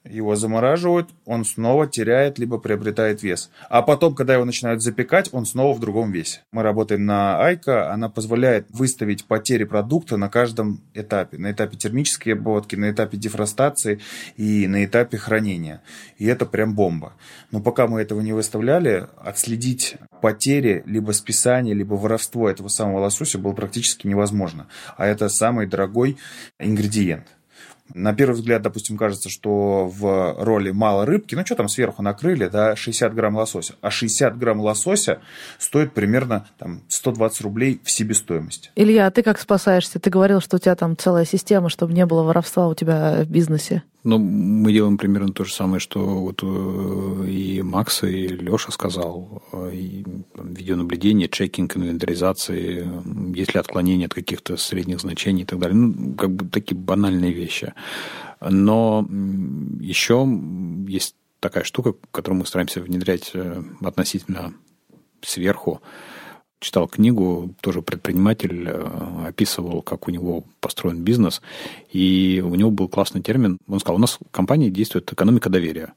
его 0.09 0.35
замораживают, 0.35 1.09
он 1.25 1.45
снова 1.45 1.87
теряет 1.87 2.39
либо 2.39 2.57
приобретает 2.57 3.23
вес. 3.23 3.49
А 3.69 3.81
потом, 3.81 4.15
когда 4.15 4.33
его 4.33 4.45
начинают 4.45 4.81
запекать, 4.81 5.29
он 5.31 5.45
снова 5.45 5.73
в 5.73 5.79
другом 5.79 6.11
весе. 6.11 6.41
Мы 6.51 6.63
работаем 6.63 7.05
на 7.05 7.39
Айка, 7.43 7.91
она 7.91 8.09
позволяет 8.09 8.67
выставить 8.69 9.25
потери 9.25 9.63
продукта 9.63 10.17
на 10.17 10.29
каждом 10.29 10.81
этапе. 10.93 11.37
На 11.37 11.51
этапе 11.51 11.77
термической 11.77 12.33
обработки, 12.33 12.75
на 12.75 12.91
этапе 12.91 13.17
дефростации 13.17 13.99
и 14.35 14.67
на 14.67 14.85
этапе 14.85 15.17
хранения. 15.17 15.81
И 16.17 16.25
это 16.25 16.45
прям 16.45 16.75
бомба. 16.75 17.13
Но 17.51 17.61
пока 17.61 17.87
мы 17.87 18.01
этого 18.01 18.21
не 18.21 18.33
выставляли, 18.33 19.07
отследить 19.23 19.97
потери, 20.21 20.83
либо 20.85 21.11
списание, 21.11 21.73
либо 21.73 21.93
воровство 21.93 22.49
этого 22.49 22.67
самого 22.67 22.99
лосося 22.99 23.37
было 23.37 23.53
практически 23.53 24.07
невозможно. 24.07 24.67
А 24.97 25.05
это 25.05 25.29
самый 25.29 25.67
дорогой 25.67 26.17
ингредиент. 26.59 27.36
На 27.93 28.13
первый 28.13 28.35
взгляд, 28.35 28.61
допустим, 28.61 28.97
кажется, 28.97 29.29
что 29.29 29.87
в 29.87 30.35
роли 30.37 30.71
мало 30.71 31.05
рыбки, 31.05 31.35
ну 31.35 31.45
что 31.45 31.55
там 31.55 31.69
сверху 31.69 32.01
накрыли, 32.01 32.47
да, 32.47 32.75
60 32.75 33.13
грамм 33.13 33.35
лосося. 33.35 33.75
А 33.81 33.89
60 33.89 34.37
грамм 34.37 34.59
лосося 34.59 35.19
стоит 35.57 35.93
примерно 35.93 36.47
там, 36.57 36.81
120 36.87 37.41
рублей 37.41 37.81
в 37.83 37.91
себестоимости. 37.91 38.71
Илья, 38.75 39.07
а 39.07 39.11
ты 39.11 39.23
как 39.23 39.39
спасаешься? 39.39 39.99
Ты 39.99 40.09
говорил, 40.09 40.41
что 40.41 40.57
у 40.57 40.59
тебя 40.59 40.75
там 40.75 40.97
целая 40.97 41.25
система, 41.25 41.69
чтобы 41.69 41.93
не 41.93 42.05
было 42.05 42.23
воровства 42.23 42.67
у 42.67 42.75
тебя 42.75 43.23
в 43.23 43.29
бизнесе. 43.29 43.83
Ну, 44.07 44.19
мы 44.19 44.71
делаем 44.71 44.97
примерно 44.97 45.33
то 45.33 45.43
же 45.43 45.53
самое, 45.53 45.81
что 45.81 45.99
вот 45.99 46.39
э, 46.41 47.27
и 47.27 47.61
Макс, 47.61 48.03
и 48.03 48.27
Леша 48.29 48.71
сказал. 48.71 49.43
И 49.73 50.05
видеонаблюдение, 50.33 51.27
чекинг, 51.27 51.75
инвентаризации, 51.75 52.87
есть 53.35 53.53
ли 53.53 53.59
отклонения 53.59 54.05
от 54.05 54.13
каких-то 54.13 54.55
средних 54.55 55.01
значений 55.01 55.43
и 55.43 55.45
так 55.45 55.59
далее. 55.59 55.75
Ну, 55.75 56.15
как 56.15 56.31
бы 56.31 56.47
такие 56.47 56.77
банальные 56.77 57.33
вещи. 57.33 57.73
Но 58.39 59.05
еще 59.81 60.25
есть 60.87 61.17
такая 61.41 61.65
штука, 61.65 61.93
которую 62.11 62.39
мы 62.39 62.45
стараемся 62.45 62.79
внедрять 62.79 63.31
э, 63.33 63.61
относительно 63.81 64.53
сверху 65.21 65.81
читал 66.59 66.87
книгу, 66.87 67.53
тоже 67.61 67.81
предприниматель 67.81 68.67
э, 68.67 69.27
описывал, 69.27 69.81
как 69.81 70.07
у 70.07 70.11
него 70.11 70.43
построен 70.59 71.03
бизнес, 71.03 71.41
и 71.91 72.43
у 72.45 72.55
него 72.55 72.71
был 72.71 72.87
классный 72.87 73.21
термин. 73.21 73.57
Он 73.67 73.79
сказал, 73.79 73.97
у 73.97 74.01
нас 74.01 74.17
в 74.19 74.31
компании 74.31 74.69
действует 74.69 75.11
экономика 75.11 75.49
доверия. 75.49 75.93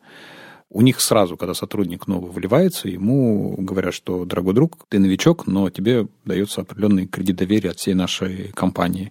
У 0.73 0.83
них 0.83 1.01
сразу, 1.01 1.37
когда 1.37 1.53
сотрудник 1.53 2.07
новый 2.07 2.31
вливается, 2.31 2.89
ему 2.89 3.57
говорят, 3.59 3.93
что, 3.93 4.25
дорогой 4.25 4.55
друг, 4.55 4.79
ты 4.89 5.01
новичок, 5.01 5.49
но 5.49 5.69
тебе 5.69 6.07
дается 6.25 6.61
определенный 6.61 7.07
кредит 7.07 7.37
доверия 7.37 7.71
от 7.71 7.79
всей 7.79 7.95
нашей 7.95 8.53
компании. 8.55 9.11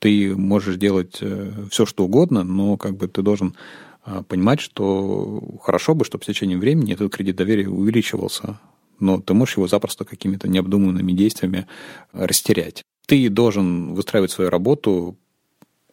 Ты 0.00 0.36
можешь 0.36 0.76
делать 0.76 1.18
э, 1.22 1.50
все, 1.70 1.86
что 1.86 2.04
угодно, 2.04 2.42
но 2.42 2.76
как 2.76 2.96
бы 2.96 3.08
ты 3.08 3.22
должен 3.22 3.54
э, 4.04 4.22
понимать, 4.28 4.60
что 4.60 5.42
хорошо 5.62 5.94
бы, 5.94 6.04
чтобы 6.04 6.24
в 6.24 6.26
течение 6.26 6.58
времени 6.58 6.92
этот 6.92 7.14
кредит 7.14 7.36
доверия 7.36 7.68
увеличивался 7.68 8.58
но 9.00 9.20
ты 9.20 9.34
можешь 9.34 9.56
его 9.56 9.68
запросто 9.68 10.04
какими-то 10.04 10.48
необдуманными 10.48 11.12
действиями 11.12 11.66
растерять. 12.12 12.82
Ты 13.06 13.28
должен 13.30 13.94
выстраивать 13.94 14.30
свою 14.30 14.50
работу 14.50 15.16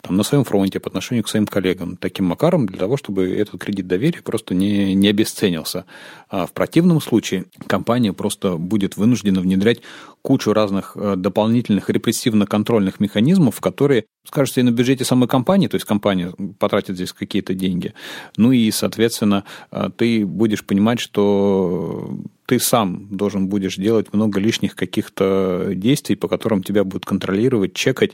там, 0.06 0.18
на 0.18 0.24
своем 0.24 0.44
фронте 0.44 0.80
по 0.80 0.90
отношению 0.90 1.24
к 1.24 1.30
своим 1.30 1.48
коллегам 1.48 1.98
таким 1.98 2.26
макаром 2.26 2.68
для 2.68 2.78
того, 2.78 2.96
чтобы 2.96 3.28
этот 3.28 3.60
кредит 3.60 3.88
доверия 3.88 4.22
просто 4.22 4.54
не, 4.54 4.94
не 4.94 5.08
обесценился. 5.08 5.86
А 6.30 6.46
в 6.46 6.54
противном 6.54 7.02
случае 7.02 7.46
компания 7.66 8.14
просто 8.14 8.58
будет 8.58 8.98
вынуждена 8.98 9.42
внедрять 9.42 9.82
кучу 10.22 10.54
разных 10.54 10.92
э, 10.96 11.16
дополнительных 11.16 11.90
репрессивно-контрольных 11.90 13.00
механизмов, 13.00 13.60
которые 13.62 14.06
скажется 14.28 14.60
и 14.60 14.64
на 14.64 14.72
бюджете 14.72 15.06
самой 15.06 15.28
компании, 15.28 15.68
то 15.68 15.76
есть 15.76 15.86
компания 15.86 16.34
потратит 16.60 16.96
здесь 16.96 17.12
какие-то 17.12 17.54
деньги. 17.56 17.94
Ну 18.38 18.52
и, 18.52 18.70
соответственно, 18.72 19.44
э, 19.72 19.90
ты 19.96 20.26
будешь 20.26 20.64
понимать, 20.64 21.00
что 21.00 22.16
ты 22.46 22.60
сам 22.60 23.08
должен 23.10 23.48
будешь 23.48 23.76
делать 23.76 24.14
много 24.14 24.40
лишних 24.40 24.76
каких-то 24.76 25.72
действий, 25.74 26.16
по 26.16 26.28
которым 26.28 26.64
тебя 26.64 26.84
будут 26.84 27.06
контролировать, 27.06 27.74
чекать. 27.74 28.12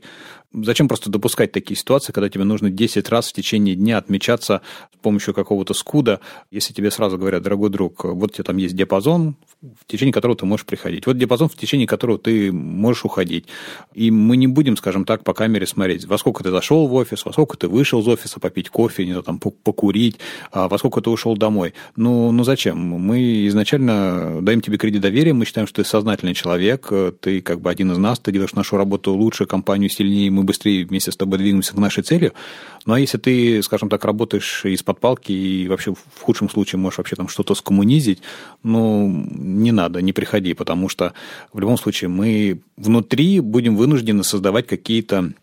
Зачем 0.54 0.88
просто 0.88 1.10
допускать 1.10 1.52
такие 1.52 1.78
ситуации, 1.78 2.12
когда 2.12 2.30
тебе 2.30 2.44
нужно 2.44 2.70
10 2.70 3.08
раз 3.10 3.30
в 3.30 3.34
течение 3.34 3.76
дня 3.76 3.98
отмечаться 3.98 4.62
с 4.94 4.98
помощью 5.02 5.34
какого-то 5.34 5.74
скуда, 5.74 6.20
если 6.52 6.74
тебе 6.74 6.92
сразу 6.92 7.18
говорят, 7.18 7.42
дорогой 7.42 7.70
друг, 7.70 8.04
вот 8.04 8.34
тебе 8.34 8.44
там 8.44 8.58
есть 8.58 8.76
диапазон, 8.76 9.36
в 9.62 9.86
течение 9.86 10.12
которого 10.12 10.38
ты 10.38 10.46
можешь 10.46 10.66
приходить. 10.66 11.06
Вот 11.06 11.18
диапазон, 11.18 11.48
в 11.48 11.56
течение 11.56 11.88
которого 11.88 12.18
ты 12.18 12.52
можешь 12.52 13.06
уходить. 13.06 13.46
И 13.94 14.12
мы 14.12 14.36
не 14.36 14.48
будем, 14.48 14.76
скажем 14.76 15.06
так, 15.06 15.24
по 15.24 15.34
камере 15.34 15.66
смотреть, 15.66 16.06
во 16.06 16.18
сколько 16.18 16.44
ты 16.44 16.52
зашел 16.52 16.88
в 16.88 16.94
офис, 16.96 17.24
во 17.24 17.32
сколько 17.32 17.58
ты 17.58 17.68
вышел 17.68 18.02
из 18.02 18.08
офиса 18.08 18.40
попить 18.40 18.70
кофе, 18.70 19.06
не 19.06 19.12
знаю, 19.12 19.24
там, 19.24 19.40
покурить, 19.40 20.18
а 20.52 20.68
во 20.68 20.78
сколько 20.78 21.02
ты 21.02 21.10
ушел 21.10 21.38
домой. 21.38 21.74
Ну, 21.96 22.32
ну 22.32 22.44
зачем? 22.44 22.78
Мы 22.78 23.48
изначально 23.48 24.40
даем 24.42 24.62
тебе 24.62 24.78
кредит 24.78 25.02
доверия, 25.02 25.34
мы 25.34 25.46
считаем, 25.46 25.68
что 25.68 25.84
ты 25.84 25.88
сознательный 25.88 26.34
человек, 26.34 26.92
ты 27.22 27.42
как 27.42 27.62
бы 27.62 27.70
один 27.70 27.92
из 27.92 27.98
нас, 27.98 28.20
ты 28.20 28.32
делаешь 28.32 28.54
нашу 28.54 28.78
работу 28.78 29.14
лучше, 29.14 29.46
компанию 29.46 29.90
сильнее, 29.90 30.32
мы 30.32 30.41
быстрее 30.44 30.86
вместе 30.86 31.12
с 31.12 31.18
тобой 31.18 31.40
двигаемся 31.40 31.74
к 31.74 31.78
нашей 31.78 32.04
цели. 32.04 32.34
Ну, 32.86 32.94
а 32.94 33.00
если 33.00 33.18
ты, 33.18 33.62
скажем 33.64 33.90
так, 33.90 34.06
работаешь 34.06 34.66
из-под 34.66 35.00
палки 35.00 35.32
и 35.32 35.68
вообще 35.68 35.94
в 35.94 36.22
худшем 36.22 36.50
случае 36.50 36.80
можешь 36.80 36.98
вообще 36.98 37.16
там 37.16 37.28
что-то 37.28 37.56
скоммунизить, 37.56 38.22
ну, 38.64 39.08
не 39.08 39.72
надо, 39.72 40.02
не 40.02 40.14
приходи, 40.14 40.54
потому 40.54 40.90
что 40.90 41.14
в 41.54 41.60
любом 41.60 41.78
случае 41.78 42.10
мы 42.10 42.62
внутри 42.78 43.40
будем 43.40 43.76
вынуждены 43.76 44.24
создавать 44.24 44.68
какие-то 44.68 45.34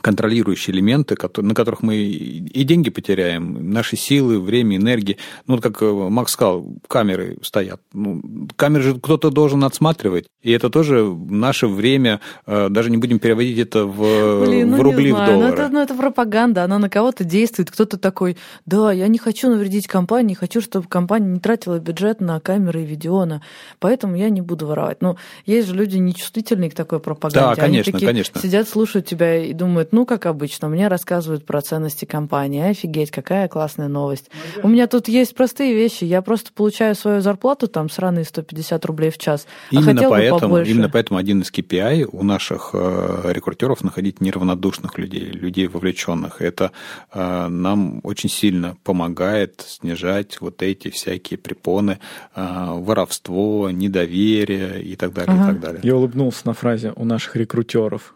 контролирующие 0.00 0.74
элементы, 0.74 1.16
на 1.36 1.54
которых 1.54 1.82
мы 1.82 1.96
и 1.96 2.64
деньги 2.64 2.90
потеряем, 2.90 3.70
наши 3.70 3.96
силы, 3.96 4.40
время, 4.40 4.76
энергии. 4.76 5.18
Ну, 5.46 5.54
вот 5.54 5.62
как 5.62 5.82
э, 5.82 5.92
Макс 5.92 6.32
сказал, 6.32 6.66
камеры 6.88 7.38
стоят. 7.42 7.80
Ну, 7.92 8.22
камеры 8.56 8.82
же 8.82 8.94
кто-то 8.94 9.30
должен 9.30 9.64
отсматривать. 9.64 10.26
И 10.42 10.50
это 10.50 10.70
тоже 10.70 11.04
наше 11.04 11.66
время, 11.66 12.20
э, 12.46 12.68
даже 12.70 12.90
не 12.90 12.96
будем 12.96 13.18
переводить 13.18 13.58
это 13.58 13.84
в, 13.84 14.44
Блин, 14.46 14.70
ну 14.70 14.78
в 14.78 14.80
рубли, 14.80 15.06
не 15.06 15.10
знаю. 15.10 15.24
в 15.24 15.34
доллары. 15.34 15.56
Ну, 15.56 15.62
это, 15.62 15.72
ну, 15.72 15.80
это 15.80 15.94
пропаганда, 15.94 16.64
она 16.64 16.78
на 16.78 16.88
кого-то 16.88 17.24
действует. 17.24 17.70
Кто-то 17.70 17.98
такой, 17.98 18.36
да, 18.64 18.92
я 18.92 19.08
не 19.08 19.18
хочу 19.18 19.50
навредить 19.50 19.86
компании, 19.86 20.34
хочу, 20.34 20.60
чтобы 20.60 20.88
компания 20.88 21.28
не 21.28 21.40
тратила 21.40 21.78
бюджет 21.78 22.20
на 22.20 22.40
камеры 22.40 22.82
и 22.82 22.86
видео, 22.86 23.24
на... 23.24 23.42
поэтому 23.78 24.16
я 24.16 24.30
не 24.30 24.40
буду 24.40 24.66
воровать. 24.66 25.02
Но 25.02 25.16
есть 25.44 25.68
же 25.68 25.74
люди 25.74 25.98
нечувствительные 25.98 26.70
к 26.70 26.74
такой 26.74 26.98
пропаганде. 26.98 27.54
Да, 27.54 27.54
конечно, 27.54 27.90
Они 27.90 27.92
такие 27.92 28.06
конечно. 28.06 28.40
сидят, 28.40 28.68
слушают 28.68 29.06
тебя 29.06 29.44
и 29.44 29.52
думают, 29.52 29.71
думают, 29.72 29.92
ну, 29.92 30.04
как 30.04 30.26
обычно, 30.26 30.68
мне 30.68 30.88
рассказывают 30.88 31.46
про 31.46 31.62
ценности 31.62 32.04
компании. 32.04 32.62
Офигеть, 32.62 33.10
какая 33.10 33.48
классная 33.48 33.88
новость. 33.88 34.30
У 34.62 34.68
меня 34.68 34.86
тут 34.86 35.08
есть 35.08 35.34
простые 35.34 35.74
вещи. 35.74 36.04
Я 36.04 36.20
просто 36.20 36.52
получаю 36.52 36.94
свою 36.94 37.22
зарплату, 37.22 37.68
там, 37.68 37.88
сраные 37.88 38.26
150 38.26 38.84
рублей 38.84 39.10
в 39.10 39.16
час. 39.16 39.46
А 39.70 39.76
именно, 39.76 40.06
а 40.06 40.10
поэтому, 40.10 40.58
именно 40.58 40.90
поэтому 40.90 41.18
один 41.18 41.40
из 41.40 41.50
KPI 41.50 42.08
у 42.12 42.22
наших 42.22 42.70
э, 42.74 43.32
рекрутеров 43.32 43.82
находить 43.82 44.20
неравнодушных 44.20 44.98
людей, 44.98 45.24
людей 45.24 45.68
вовлеченных. 45.68 46.42
Это 46.42 46.72
э, 47.14 47.46
нам 47.48 48.00
очень 48.02 48.28
сильно 48.28 48.76
помогает 48.84 49.64
снижать 49.66 50.38
вот 50.42 50.62
эти 50.62 50.90
всякие 50.90 51.38
препоны, 51.38 51.98
э, 52.36 52.66
воровство, 52.68 53.70
недоверие 53.70 54.82
и 54.82 54.96
так 54.96 55.14
далее, 55.14 55.34
ага. 55.34 55.44
и 55.44 55.46
так 55.52 55.60
далее. 55.60 55.80
Я 55.82 55.96
улыбнулся 55.96 56.42
на 56.44 56.52
фразе 56.52 56.92
«у 56.94 57.04
наших 57.06 57.36
рекрутеров». 57.36 58.14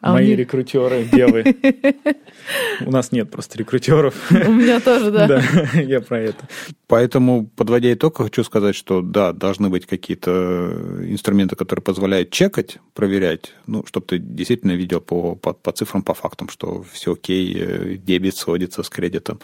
А 0.00 0.12
Мои 0.12 0.28
них... 0.28 0.38
рекрутеры, 0.38 1.04
девы. 1.04 1.44
У 2.86 2.90
нас 2.90 3.10
нет 3.10 3.30
просто 3.30 3.58
рекрутеров. 3.58 4.14
У 4.30 4.52
меня 4.52 4.80
тоже, 4.80 5.10
да. 5.10 5.26
Да, 5.28 5.80
я 5.80 6.00
про 6.00 6.20
это. 6.20 6.48
Поэтому, 6.86 7.46
подводя 7.56 7.92
итог, 7.92 8.18
хочу 8.18 8.44
сказать, 8.44 8.76
что 8.76 9.02
да, 9.02 9.32
должны 9.32 9.68
быть 9.68 9.86
какие-то 9.86 11.00
инструменты, 11.02 11.56
которые 11.56 11.82
позволяют 11.82 12.30
чекать, 12.30 12.78
проверять, 12.94 13.52
ну, 13.66 13.84
чтобы 13.86 14.06
ты 14.06 14.18
действительно 14.18 14.72
видел 14.72 15.00
по, 15.00 15.34
по, 15.34 15.52
по 15.52 15.72
цифрам, 15.72 16.02
по 16.02 16.14
фактам, 16.14 16.48
что 16.48 16.84
все 16.92 17.14
окей, 17.14 17.56
э, 17.58 17.96
дебет 17.96 18.36
сходится 18.36 18.82
с 18.84 18.88
кредитом. 18.88 19.40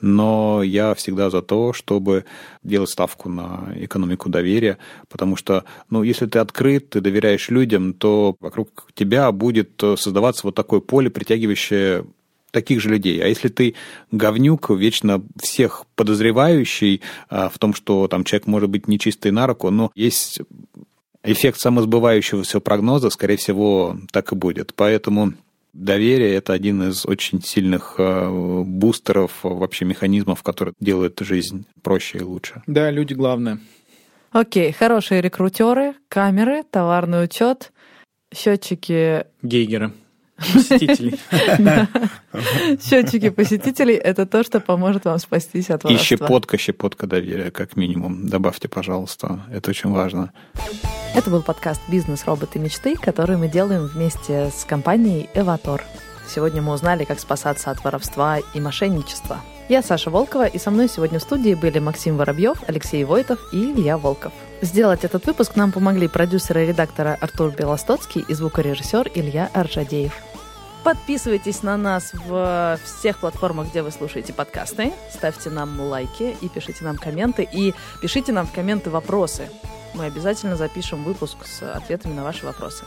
Но 0.00 0.62
я 0.62 0.94
всегда 0.94 1.28
за 1.30 1.42
то, 1.42 1.72
чтобы 1.72 2.24
делать 2.62 2.90
ставку 2.90 3.28
на 3.28 3.72
экономику 3.76 4.28
доверия, 4.30 4.78
потому 5.08 5.36
что, 5.36 5.64
ну, 5.90 6.02
если 6.02 6.26
ты 6.26 6.38
открыт, 6.38 6.90
ты 6.90 7.00
доверяешь 7.00 7.50
людям, 7.50 7.92
то 7.92 8.36
вокруг 8.40 8.88
тебя 8.94 9.30
будет 9.32 9.82
создаваться 9.98 10.46
вот 10.46 10.54
такое 10.54 10.80
поле, 10.80 11.10
притягивающее 11.10 12.04
таких 12.50 12.80
же 12.80 12.88
людей. 12.88 13.22
А 13.22 13.26
если 13.26 13.48
ты 13.48 13.74
говнюк, 14.10 14.70
вечно 14.70 15.22
всех 15.40 15.84
подозревающий 15.96 17.02
а, 17.28 17.48
в 17.48 17.58
том, 17.58 17.74
что 17.74 18.08
там 18.08 18.24
человек 18.24 18.46
может 18.46 18.70
быть 18.70 18.88
нечистый 18.88 19.32
на 19.32 19.46
руку, 19.46 19.70
но 19.70 19.90
есть 19.94 20.40
эффект 21.22 21.60
самосбывающегося 21.60 22.60
прогноза, 22.60 23.10
скорее 23.10 23.36
всего, 23.36 23.98
так 24.12 24.32
и 24.32 24.36
будет. 24.36 24.74
Поэтому 24.74 25.34
доверие– 25.72 26.34
это 26.36 26.52
один 26.52 26.88
из 26.88 27.04
очень 27.04 27.42
сильных 27.42 27.96
а, 27.98 28.30
бустеров, 28.64 29.32
вообще 29.42 29.84
механизмов, 29.84 30.42
которые 30.42 30.74
делают 30.80 31.18
жизнь 31.20 31.66
проще 31.82 32.18
и 32.18 32.22
лучше. 32.22 32.62
Да, 32.66 32.90
люди 32.90 33.14
главное. 33.14 33.60
Окей, 34.30 34.72
хорошие 34.72 35.22
рекрутеры, 35.22 35.94
камеры, 36.08 36.62
товарный 36.70 37.24
учет, 37.24 37.72
счетчики... 38.34 39.24
Гейгера. 39.42 39.92
Посетителей. 40.54 41.18
Счетчики 42.80 43.30
посетителей– 43.30 43.94
это 43.96 44.24
то, 44.24 44.44
что 44.44 44.60
поможет 44.60 45.04
вам 45.04 45.18
спастись 45.18 45.68
от 45.68 45.82
воровства. 45.82 45.90
И 45.90 46.06
щепотка, 46.06 46.56
щепотка 46.58 47.06
доверия, 47.08 47.50
как 47.50 47.76
минимум. 47.76 48.28
Добавьте, 48.28 48.68
пожалуйста. 48.68 49.40
Это 49.52 49.70
очень 49.70 49.90
важно. 49.90 50.32
Это 51.16 51.30
был 51.30 51.42
подкаст 51.42 51.80
«Бизнес. 51.88 52.24
Роботы. 52.24 52.60
Мечты», 52.60 52.94
который 52.94 53.36
мы 53.36 53.48
делаем 53.48 53.86
вместе 53.86 54.50
с 54.54 54.64
компанией 54.64 55.28
«Эватор». 55.34 55.82
Сегодня 56.28 56.62
мы 56.62 56.72
узнали, 56.72 57.04
как 57.04 57.18
спасаться 57.18 57.70
от 57.72 57.82
воровства 57.82 58.38
и 58.54 58.60
мошенничества. 58.60 59.40
Я 59.68 59.82
Саша 59.82 60.10
Волкова, 60.10 60.46
и 60.46 60.58
со 60.58 60.70
мной 60.70 60.88
сегодня 60.88 61.18
в 61.18 61.22
студии 61.22 61.54
были 61.54 61.78
Максим 61.78 62.16
Воробьев, 62.16 62.62
Алексей 62.68 63.02
Войтов 63.04 63.40
и 63.52 63.72
Илья 63.72 63.98
Волков. 63.98 64.32
Сделать 64.60 65.04
этот 65.04 65.24
выпуск 65.24 65.54
нам 65.54 65.70
помогли 65.70 66.08
продюсеры 66.08 66.64
и 66.64 66.66
редактора 66.66 67.16
Артур 67.20 67.52
Белостоцкий 67.52 68.24
и 68.26 68.34
звукорежиссер 68.34 69.12
Илья 69.14 69.50
Аржадеев. 69.54 70.12
Подписывайтесь 70.82 71.62
на 71.62 71.76
нас 71.76 72.12
в 72.12 72.78
всех 72.84 73.18
платформах, 73.18 73.68
где 73.68 73.82
вы 73.82 73.92
слушаете 73.92 74.32
подкасты. 74.32 74.92
Ставьте 75.12 75.50
нам 75.50 75.78
лайки 75.80 76.36
и 76.40 76.48
пишите 76.48 76.84
нам 76.84 76.96
комменты. 76.96 77.48
И 77.50 77.72
пишите 78.00 78.32
нам 78.32 78.46
в 78.46 78.52
комменты 78.52 78.90
вопросы. 78.90 79.48
Мы 79.94 80.06
обязательно 80.06 80.56
запишем 80.56 81.04
выпуск 81.04 81.36
с 81.44 81.62
ответами 81.62 82.14
на 82.14 82.24
ваши 82.24 82.44
вопросы. 82.44 82.84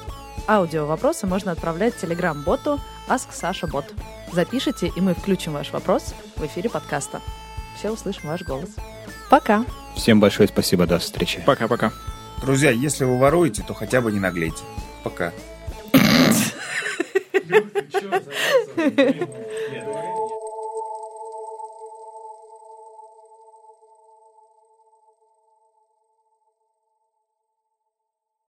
Аудио 0.47 0.86
вопросы 0.86 1.26
можно 1.26 1.53
отправлять 1.53 1.95
телеграм-боту 1.97 2.82
AskSashaBot. 3.07 3.86
Запишите, 4.34 4.91
и 4.93 4.99
мы 4.99 5.13
включим 5.13 5.53
ваш 5.53 5.72
вопрос 5.72 6.13
в 6.36 6.45
эфире 6.45 6.69
подкаста. 6.69 7.22
Все 7.78 7.91
услышим 7.91 8.30
ваш 8.30 8.41
голос. 8.43 8.69
Пока! 9.30 9.63
Всем 9.95 10.19
большое 10.19 10.47
спасибо, 10.47 10.85
до 10.85 10.99
встречи. 10.99 11.43
Пока-пока. 11.45 11.91
Друзья, 12.41 12.71
если 12.71 13.05
вы 13.05 13.17
воруете, 13.17 13.63
то 13.67 13.73
хотя 13.73 14.01
бы 14.01 14.11
не 14.11 14.19
наглейте. 14.19 14.63
Пока. 15.03 15.31
Нет, 17.51 17.65